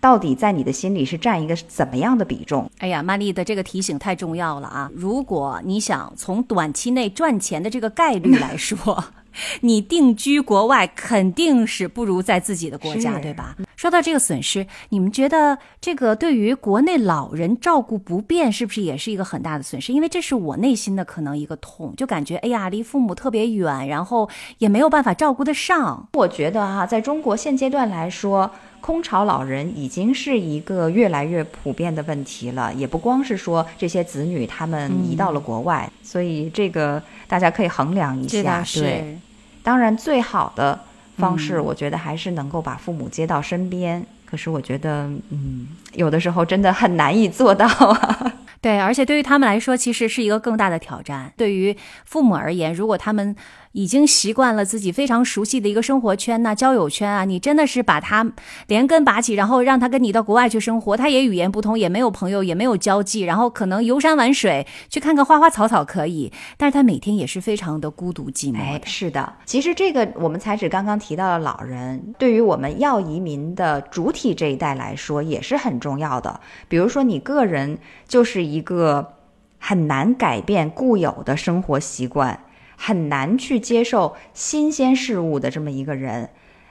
[0.00, 2.70] 到底在你的心里是占一个怎么样的比重？
[2.78, 4.90] 哎呀，曼丽的这个提醒太重要了啊！
[4.94, 9.04] 如果你想从短期内赚钱的这个概率来说，
[9.62, 13.56] 你定居国外肯定是不如在自己的国家，对吧？
[13.76, 19.92] 说到这个损失，你们觉得这个对于国内老人照顾不便，是不是也是一个很大的损失？
[19.92, 26.08] 因为这是我内心的可能一个痛，就感觉哎呀，离父母特别远，然后也没有办法照顾得上。
[26.12, 28.50] 我觉得哈、啊，在中国现阶段来说，
[28.80, 38.64] 空巢老人已经是一个越来越普遍的问题了，也不光是说这些子女他们移到了国外，嗯、所以这个大家可以衡量一下。
[38.74, 39.18] 对，
[39.62, 40.78] 当然最好的。
[41.16, 44.00] 方式，我觉得还是能够把父母接到身边。
[44.00, 48.32] 嗯、可是我觉得，嗯，有的时候真的很难以做到啊。
[48.64, 51.30] 对，而且对于他们来说，其实是一个更大的挑战。
[51.36, 53.36] 对于父母而言，如果他们
[53.72, 58.32] 已经习惯了自己非常熟悉的一个生活圈呐、啊、交友圈啊，你真的是把他
[58.68, 68.56] 连根拔起，然后让他跟你到国外去生活，他也语言不通，也没有朋友，也没有交际，然后可能游山玩水，去看看花花草草可以，但是他每天也是非常的孤独寂寞。
[68.56, 76.40] 哎，是的，其实这个我们才只刚刚提到了老人，对于我们要移民的主体这一代来说也是很重要的。
[76.66, 79.14] 比如说你个人就是一一个
[79.58, 82.40] 很难改变固有的生活习惯。
[82.76, 86.30] 很难去接受新鲜事物的这么一个人，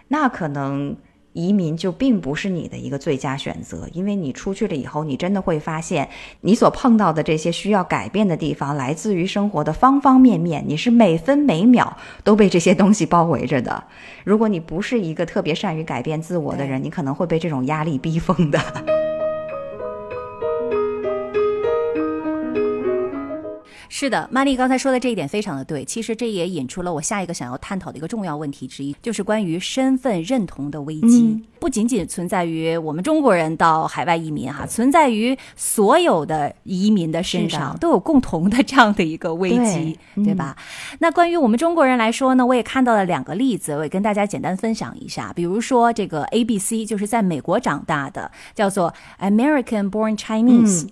[0.10, 0.98] 那可能
[1.32, 6.10] 移民就并不是你的一个最佳选择，因为你出去了以后，你真的会发现
[6.42, 13.86] 你所碰到的这些需要改变的地方，来自于生活的方方面面，你是每分每秒都被这些东西包围着的。
[14.26, 19.03] 如果你不是一个特别善于改变自我的人，你可能会被这种压力逼疯的。
[24.04, 25.86] 是的，曼丽刚才说的这一点非常的对。
[25.86, 31.22] 其实这也引出了我下一个想要探讨的一个重要问题之一，就是关于身份认同的危机。
[31.22, 40.58] 嗯、不仅仅存在于我们中国人到海外移民哈，存在于所有的移民的身上，都有共同的这样的一个危机，对,对吧？
[40.60, 45.32] 嗯、那关于我们中国人来说呢，我也看到了两个例子，我也跟大家简单分享一下。
[45.34, 50.90] 比如说这个 A B C，就是在美国长大的，叫做 American Born Chinese、嗯。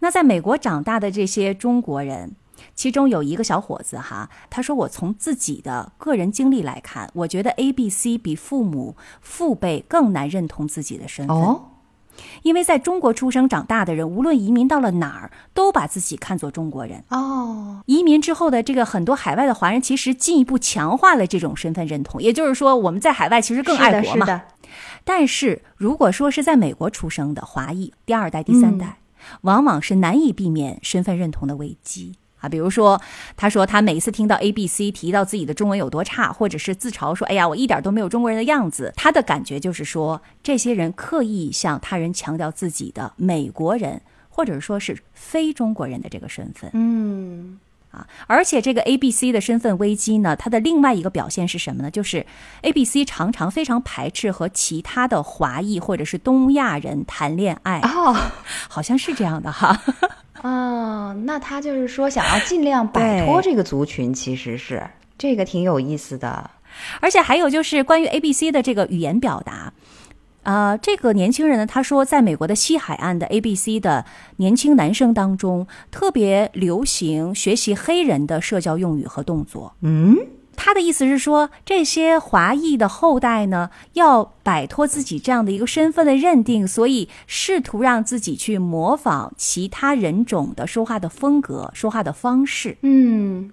[0.00, 2.32] 那在美国长大的这些中国人。
[2.80, 11.36] 其中有一个小伙子哈，他说：“我从自己的个人经历来看，我觉得 A、B、C 比父母父辈更难认同自己的身份。
[11.36, 11.72] 哦，
[12.42, 17.04] 因为在中国出生长大的人，无论移民到了哪儿，都把自己看作中国人。
[17.10, 22.22] 哦，移民之后的这个很多海外的华人，其实进一步强化了这种身份认同。
[22.22, 24.44] 也就是说，我们在海外其实更爱国嘛。
[25.04, 33.00] 但是如果说是在美国出生的华裔，第二代、第三代，嗯、往往是难以避免身份认同的危機。”啊，比如说，
[33.36, 46.70] 他说他每一次听到 A、B、C 提到自己的中文有多差，或者是自嘲说：“哎呀，我一点都没有中国人的样子。”他的感觉就是说，这些人刻意向他人强调自己的美国人，或者说是非中国人的这个身份。
[46.72, 47.58] 嗯
[47.90, 51.90] 啊，而且这个 A、B、C 的身份危机呢，它的另外一个表现是什么呢？
[51.90, 52.24] 就是
[52.62, 57.80] A、B、C 常常非常排斥和其他的华裔或者是东亚人谈恋爱。
[57.80, 58.16] 哦
[58.68, 59.82] 好像是这样的哈。
[60.42, 64.82] 哦，那他就是说想要尽量摆脱这个族群，其实是
[65.18, 66.50] 这个挺有意思的。
[67.00, 69.72] 而且还有就是关于 A、B、C 的这个语言表达，
[70.44, 79.74] 呃，这个年轻人呢，他说，在美国的西海岸的 A、B、C 的年轻男生当中，特别流行学习黑人的社交用语和动作。
[79.82, 80.16] 嗯，
[80.62, 92.76] 他的意思是说，这些华裔的后代呢，要摆脱自己这样的一个身份的认定，所以试图让自己去模仿其他人种的说话的风格、说话的方式。
[92.82, 93.50] 嗯，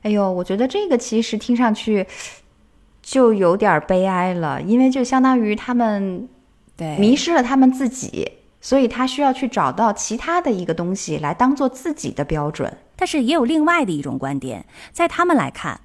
[0.00, 2.06] 哎呦，我觉得这个其实听上去
[3.02, 6.26] 就有点悲哀了，因为就相当于他们
[6.74, 8.32] 对迷失了他们自己，
[8.62, 12.74] 所以他需要去找到其他的一个东西来当做自己的标准。
[12.96, 15.78] 但是也有另外的一种观点，在他们来看，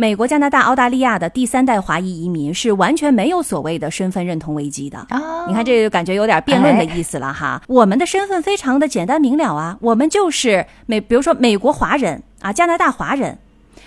[0.00, 4.96] 美国、加拿大、澳大利亚的第三代华裔移民是完全没有所谓的身份认同危机的。
[5.08, 7.60] 啊你看，这就感觉有点辩论的意思了哈。
[7.66, 13.38] 我们的身份非常的简单明了啊，我们就是美，比如说美国华人啊，加拿大华人，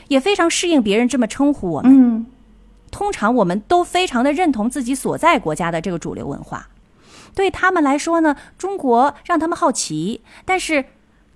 [0.09, 1.89] 也非常适应别人这么称呼我们。
[1.89, 2.25] 嗯
[2.91, 6.67] 通常我们都非常的认同自己所在国家的这个主流文化。
[7.33, 10.83] 对他们来说呢，中国让他们好奇，但是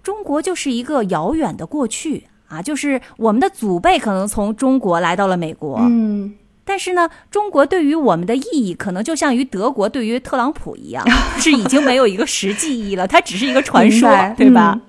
[0.03, 6.33] 中国就是一个遥远的过去啊，就是我们的祖辈可能从中国来到了美国，嗯，
[6.63, 11.05] 但是呢，中国对于我们的意义，可能就像于德国对于特朗普一样，
[11.37, 14.73] 是已经没有一个实际意义了，它只是一个传说，对吧？
[14.75, 14.81] 嗯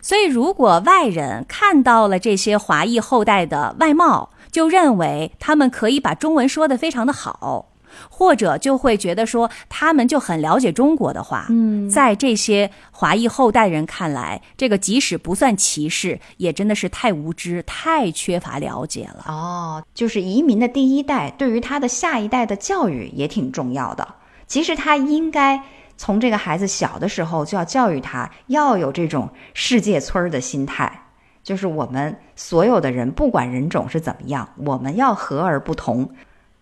[0.00, 7.67] 所以，如果外人看到了这些华裔后代的外貌，就认为他们可以把中文说得非常的好，
[8.08, 19.24] 或者就会觉得说他们就很了解中国的话，嗯在这些华裔后代人看来，这个即使不算歧视，也真的是太无知、太缺乏了解了。
[19.26, 24.06] 哦，就是移民的第一代对于他的下一代的教育也挺重要的。
[24.46, 25.62] 其实他应该
[25.96, 31.02] 从这个孩子小的时候就要教育他，要有这种世界村儿的心态，
[31.42, 36.10] 就是我们所有的人，不管人种是怎么样，我们要和而不同，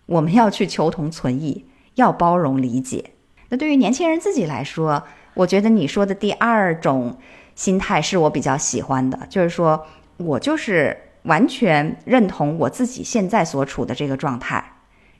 [0.07, 3.11] 我们要去求同存异，要包容理解。
[3.49, 5.03] 那对于年轻人自己来说，
[5.35, 7.17] 我觉得你说的第二种
[7.55, 9.85] 心态是我比较喜欢的，就是说
[10.17, 14.63] 我就是完全认同我自己现在所处的这个状态，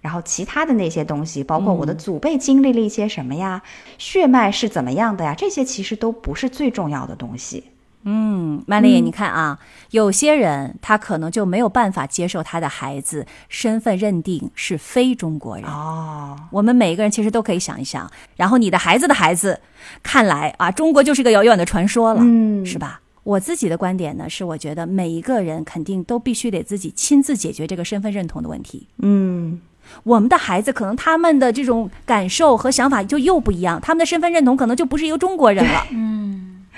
[0.01, 3.61] 然后其他的那些东西，包括我的祖辈经历了一些什么呀，
[3.97, 7.63] 血脉是怎么样的呀，这些其实都不是最重要的东西。
[8.09, 9.59] 嗯，曼丽，你看啊，
[9.91, 15.65] 有些人他可能就没有办法接受他的孩子身份认定是非中国人。
[15.65, 19.59] 哦，我们每一个人其实都可以想一想，然后你的孩子的孩子，
[20.01, 23.01] 看来啊，中国就是个遥远的传说了，嗯是吧？
[23.23, 28.87] 我自己的观点呢，是我觉得每一个人肯定都必须得自己亲自解决这个身份认同的问题。
[28.99, 29.59] 嗯，
[30.03, 35.85] 我们的孩子可能他们的这种感受和想法就又不一样，他们的身份认同可能就不是一个中国人了。
[35.91, 36.26] 嗯，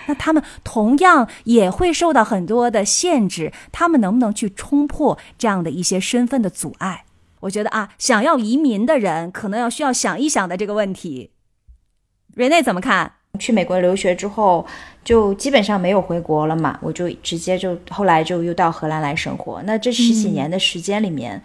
[0.10, 7.05] 那他们同样也会受到很多的限制，他们能不能去冲破这样的一些身份的阻碍？
[7.41, 11.30] 我觉得啊，想要移民的人可能要需要想一想的这个问题。
[12.34, 13.14] 瑞内怎么看？
[13.38, 14.66] 去美国留学之后，
[15.03, 19.62] 就基本上没有回国了嘛，我就直接就后来就又到荷兰来生活。
[19.64, 21.39] 那这十几年的时间里面，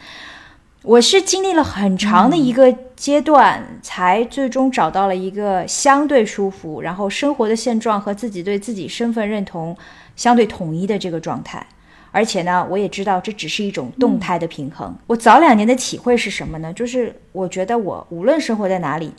[0.84, 9.74] 我是经历了很长的一个阶段，才最终找到了一个相对舒服，然后生活的现状和自己对自己身份认同
[10.14, 11.66] 相对统一的这个状态。
[12.12, 14.94] 而且呢，我也知道这只是一种动态的平衡。
[15.06, 16.70] 我早两年的体会是什么呢？
[16.74, 19.10] 就是我觉得我无论生活在哪里，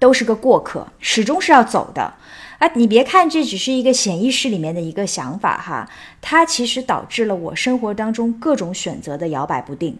[0.00, 2.14] 都是个过客，始终是要走的。
[2.58, 5.88] 啊，你别看这只是一个潜意识里面的一个想法哈，
[6.20, 9.96] 它其实导致了我生活当中各种选择的摇摆不定。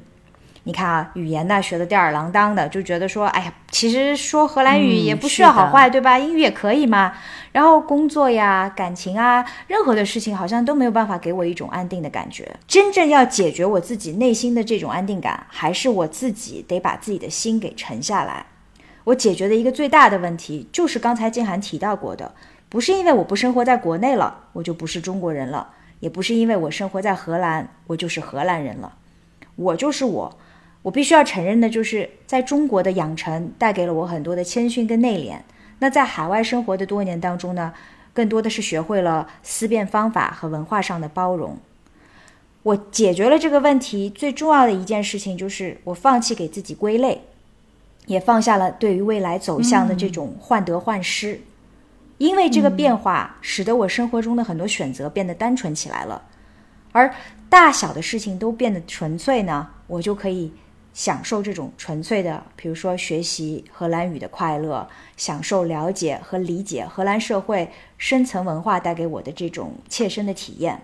[0.65, 6.19] 你看啊，语言呢学的吊儿郎当的，就觉得说，哎呀，其实说荷兰语嗯也不需要好坏，对吧？
[6.19, 7.15] 英语也可以嘛。
[7.53, 12.49] 然后工作呀、感情啊，任何的事情好像都没有办法给我一种安定的感觉。
[12.69, 18.45] 真正要解决我自己内心的这种安定感，还是我自己得把自己的心给沉下来。
[19.05, 22.33] 我解决的一个最大的问题，就是刚才静涵提到过的，
[22.69, 28.93] 不是因为我不生活在国内了，我就不是中国人了，也不是因为我生活在荷兰，我就是荷兰人了，
[29.57, 30.39] 我就是我。
[30.83, 35.39] 我必须要承认的就是，在中国的养成带给了我很多的谦逊跟内敛。
[35.79, 37.73] 那在海外生活的多年当中呢，
[38.13, 41.59] 更多的是学会了思辨方法和文化上的包容。
[42.63, 47.23] 我解决了这个问题最重要的一件事情，就是我放弃给自己归类，
[48.07, 51.41] 也放下了对于未来走向的这种患得患失。
[52.19, 56.23] 因为这个变化，使得我生活中的很多选择变得单纯起来了，
[56.93, 57.15] 而
[57.49, 60.53] 大小的事情都变得纯粹呢，我就可以
[61.01, 64.87] 享受这种纯粹的，比如说学习荷兰语的快乐，
[65.17, 70.83] 享受了解和理解荷兰社会深层文化带给我的这种切身的体验。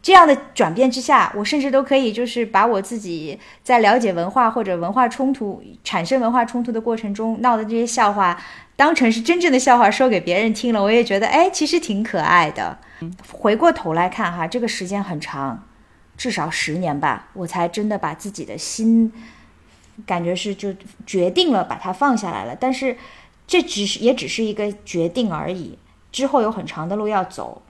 [0.00, 8.42] 这样的转变之下，我甚至都可以就是把我自己在了解文化或者文化冲突产生文化冲突的过程中闹的这些笑话，
[8.76, 12.78] 当成是真正的笑话说给别人听了，我也觉得哎，其实挺可爱的。
[13.30, 15.67] 回过头来看哈，这个时间很长，
[16.18, 19.10] 至少十年吧，我才真的把自己的心，
[20.04, 20.74] 感觉是就
[21.06, 22.54] 决定了把它放下来了。
[22.54, 22.98] 但是
[23.46, 25.78] 这只是也只是一个决定而已。
[26.10, 27.62] 之后有很长的路要走，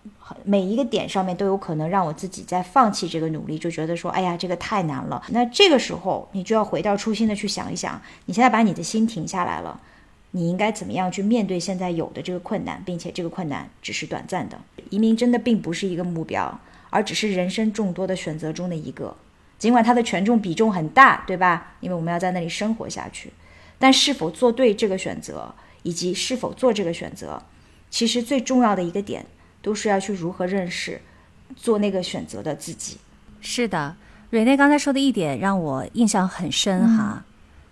[0.44, 5.20] 每一个点上面都有可能让我自己在放弃这个努力，就觉得说，哎呀，这个太难了。
[5.30, 9.80] 那这个时候，你就要回到初心的去想一想，你现在把你的心停下来了，
[10.30, 14.57] 你应该怎么样去面对现在有的这个困难，并且这个困难只是短暂的。
[14.88, 16.61] 移民真的并不是一个目标，
[16.91, 19.16] 而只是人生众多的选择中的一个。
[19.59, 21.74] 尽管它的权重比重很大，对吧？
[21.80, 23.32] 因为我们要在那里生活下去，
[23.78, 27.43] 但是否做对这个选择，以及是否做这个选择？
[27.91, 29.26] 其实最重要的一个点，
[29.61, 31.01] 都是要去如何认识
[31.57, 32.99] 做那个选择的自己。
[33.41, 33.97] 是的，
[34.30, 37.24] 瑞内刚才说的一点让我印象很深哈，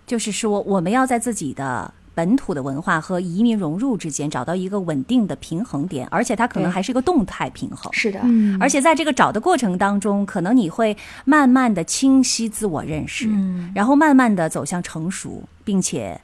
[0.05, 7.93] 就是说我们要在自己的本土的文化和移民融入之间找到一个稳定的平衡点，而且它可能还是一个动态平衡。
[7.93, 16.19] 是的，嗯，而且在这个找的过程当中，可能你会慢慢的清晰自我认识，嗯，然后慢慢的走向成熟，并且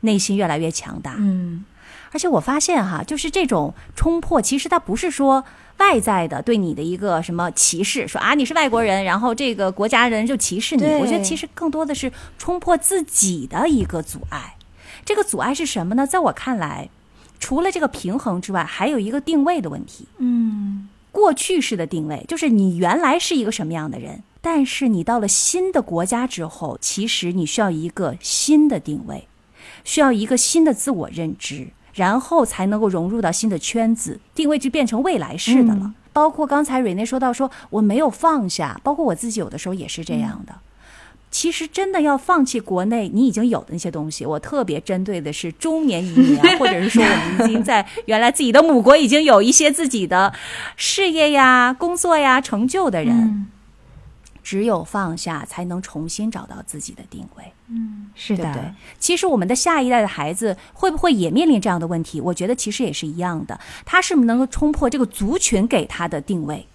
[0.00, 1.64] 内心越来越强大，嗯。
[2.10, 5.44] 而且我发现哈，就是这种冲破，其实它不是说
[5.76, 10.84] 外在的对你的一个什么歧视，说啊你是外国人，然后这个国家人就歧视你。
[10.84, 14.54] 我觉得其实更多的是冲破自己的一个阻碍。
[15.08, 16.06] 这个阻碍是什么呢？
[16.06, 16.90] 在我看来，
[17.40, 20.06] 除了这个平衡之外，还有一个定位的问题。
[20.18, 29.26] 嗯，过去式的定位就是你原来是一个什么样的人，但是你到了新的国家之后，其实你需要一个新的定位，
[29.82, 31.68] 需要一个新的自我认知。
[31.94, 35.94] 然后才能够融入到新的圈子，定位就变成未来式的了。
[36.12, 40.54] 包括刚才瑞内说到，说我没有放下，包括我自己有的时候也是这样的。
[41.30, 50.32] 其实真的要放弃国内你已经有的那些东西，我特别针对的是中年移民啊， 或者是说我们已经在原来自己的母国已经有一些自己的
[50.76, 53.46] 事业呀、工作呀、成就的人。
[54.40, 57.44] 只有放下，才能重新找到自己的定位。
[57.68, 58.50] 嗯，是的。
[58.54, 58.62] 对，
[58.98, 62.18] 其实我们的下一代的孩子会不会也面临这样的问题？
[62.18, 63.60] 我觉得其实也是一样的。
[63.84, 66.66] 他是不是能够冲破这个族群给他的定位？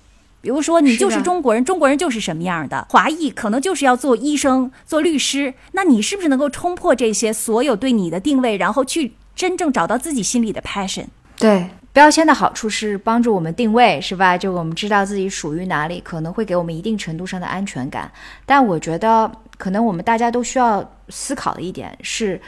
[0.43, 2.85] 比如说，你就是中国人，中国人就是什么样的？
[2.89, 5.53] 华裔可能就是要做医生、做律师。
[5.71, 11.05] 那你是不是能够冲破这些所有对你的定位，然后去真正找到自己心里的 passion？
[11.37, 11.69] 对。
[11.93, 14.37] 标签的好处是帮助我们定位，是吧？
[14.37, 18.11] 就我们知道自己属于哪里，可能会给我们一定程度上的安全感。
[18.45, 22.41] 但我觉得，可能我们大家都需要思考的一点是，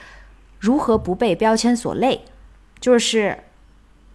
[0.60, 2.20] 如何不被标签所累。
[2.82, 3.38] 就是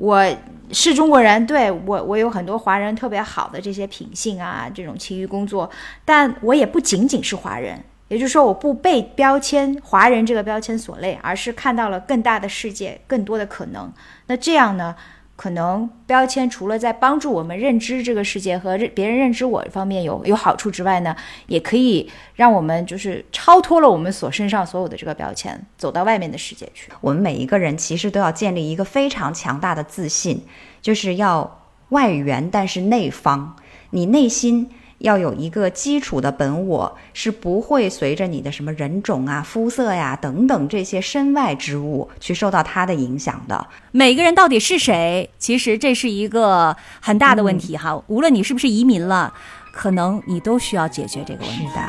[0.00, 0.26] 我
[0.72, 5.68] 是中国人，对我我有很多华人特别好的这些品性啊，这种勤于工作，
[6.06, 7.78] 但我也不仅仅是华人。
[8.08, 13.92] 也就是说，我不被标签“华人”这个标签所累，而是看到了更大的世界，更多的可能。
[14.28, 14.96] 那这样呢？
[15.40, 21.16] 可能标签除了在帮助我们认知这个世界和认别人认知我方面有有好处之外呢，
[21.46, 26.92] 也可以让我们就是超脱了我们所身上所有的这个标签，走到外面的世界去。
[27.00, 30.42] 我们每一个人其实都要建立一个非常强大的自信，
[30.82, 33.56] 就是要外圆但是内方，
[33.92, 34.68] 你内心。
[35.00, 43.66] 要有一个基础的本我，是不会随着你的什么人种啊、肤色呀等等这些身外之物去受到它的影响的。
[43.92, 45.30] 每个人到底是谁？
[45.38, 48.02] 其实这是一个很大的问题哈。
[48.08, 49.32] 无论你是不是移民了，
[49.72, 51.80] 可能你都需要解决这个问题的。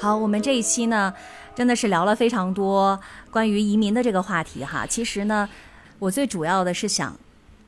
[0.00, 1.12] 好，我们这一期呢。
[1.58, 3.00] 真的是聊了非常多
[3.32, 4.86] 关于移民的这个话题哈。
[4.86, 5.48] 其实呢，
[5.98, 7.16] 我最主要的是想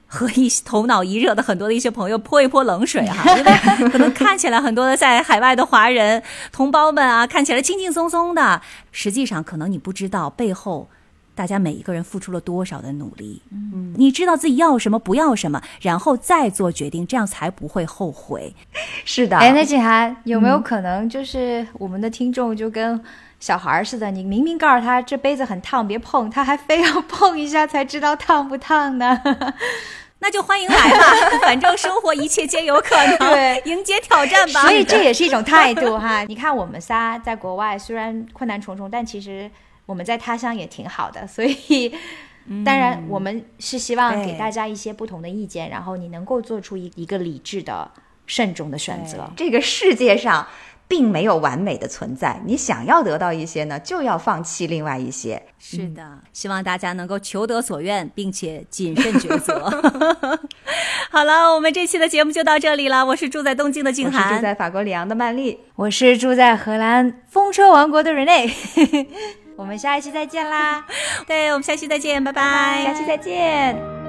[0.06, 3.36] 和一头脑一热的很多的一些朋友泼一泼冷水哈。
[3.36, 6.22] 因为可能看起来很多的在海外的华人
[6.52, 8.62] 同胞们啊，看起来轻轻松松的，
[8.92, 10.88] 实际上可能你不知道背后。
[11.32, 13.40] 大家每一个人付出了多少的努力。
[13.50, 18.54] 嗯，你知道自己要什么，不要什么，然后再做决定，这样才不会后悔。
[19.06, 23.02] 是的，哎，那景涵有没有可能就是我们的听众就跟
[23.40, 29.20] 小孩似的，你明明告诉他这杯子很烫，别碰，他还非要碰一下才知道烫不烫呢？
[30.22, 34.60] 那就欢迎来吧， 反正生活一切皆有可能，对，迎接挑战吧。
[34.60, 36.22] 所以这也是一种态度哈。
[36.28, 39.50] 你看我们仨在国外虽然困难重重，但其实
[39.86, 41.26] 我们在他乡也挺好的。
[41.26, 41.90] 所以，
[42.62, 47.90] 当然我们是希望给大家一些不同的意见，然后你能够做出一一个理智的、
[48.26, 49.32] 慎重的选择。
[49.34, 50.46] 这个世界上。
[50.90, 55.40] 并没有完美的存在，你想要得到一些呢，就要放弃另外一些。
[55.56, 59.70] 是的，希望大家能够求得所愿，并且谨慎抉择。
[61.12, 63.06] 好了，我们这期的节目就到这里了。
[63.06, 69.06] 我是住在东京的静涵，我是住在法国里昂的曼丽，我是住在荷兰风车王国的 Rene。
[69.54, 70.84] 我们下一期再见啦！
[71.24, 73.99] 对，我们下期再见，拜拜，下期再见。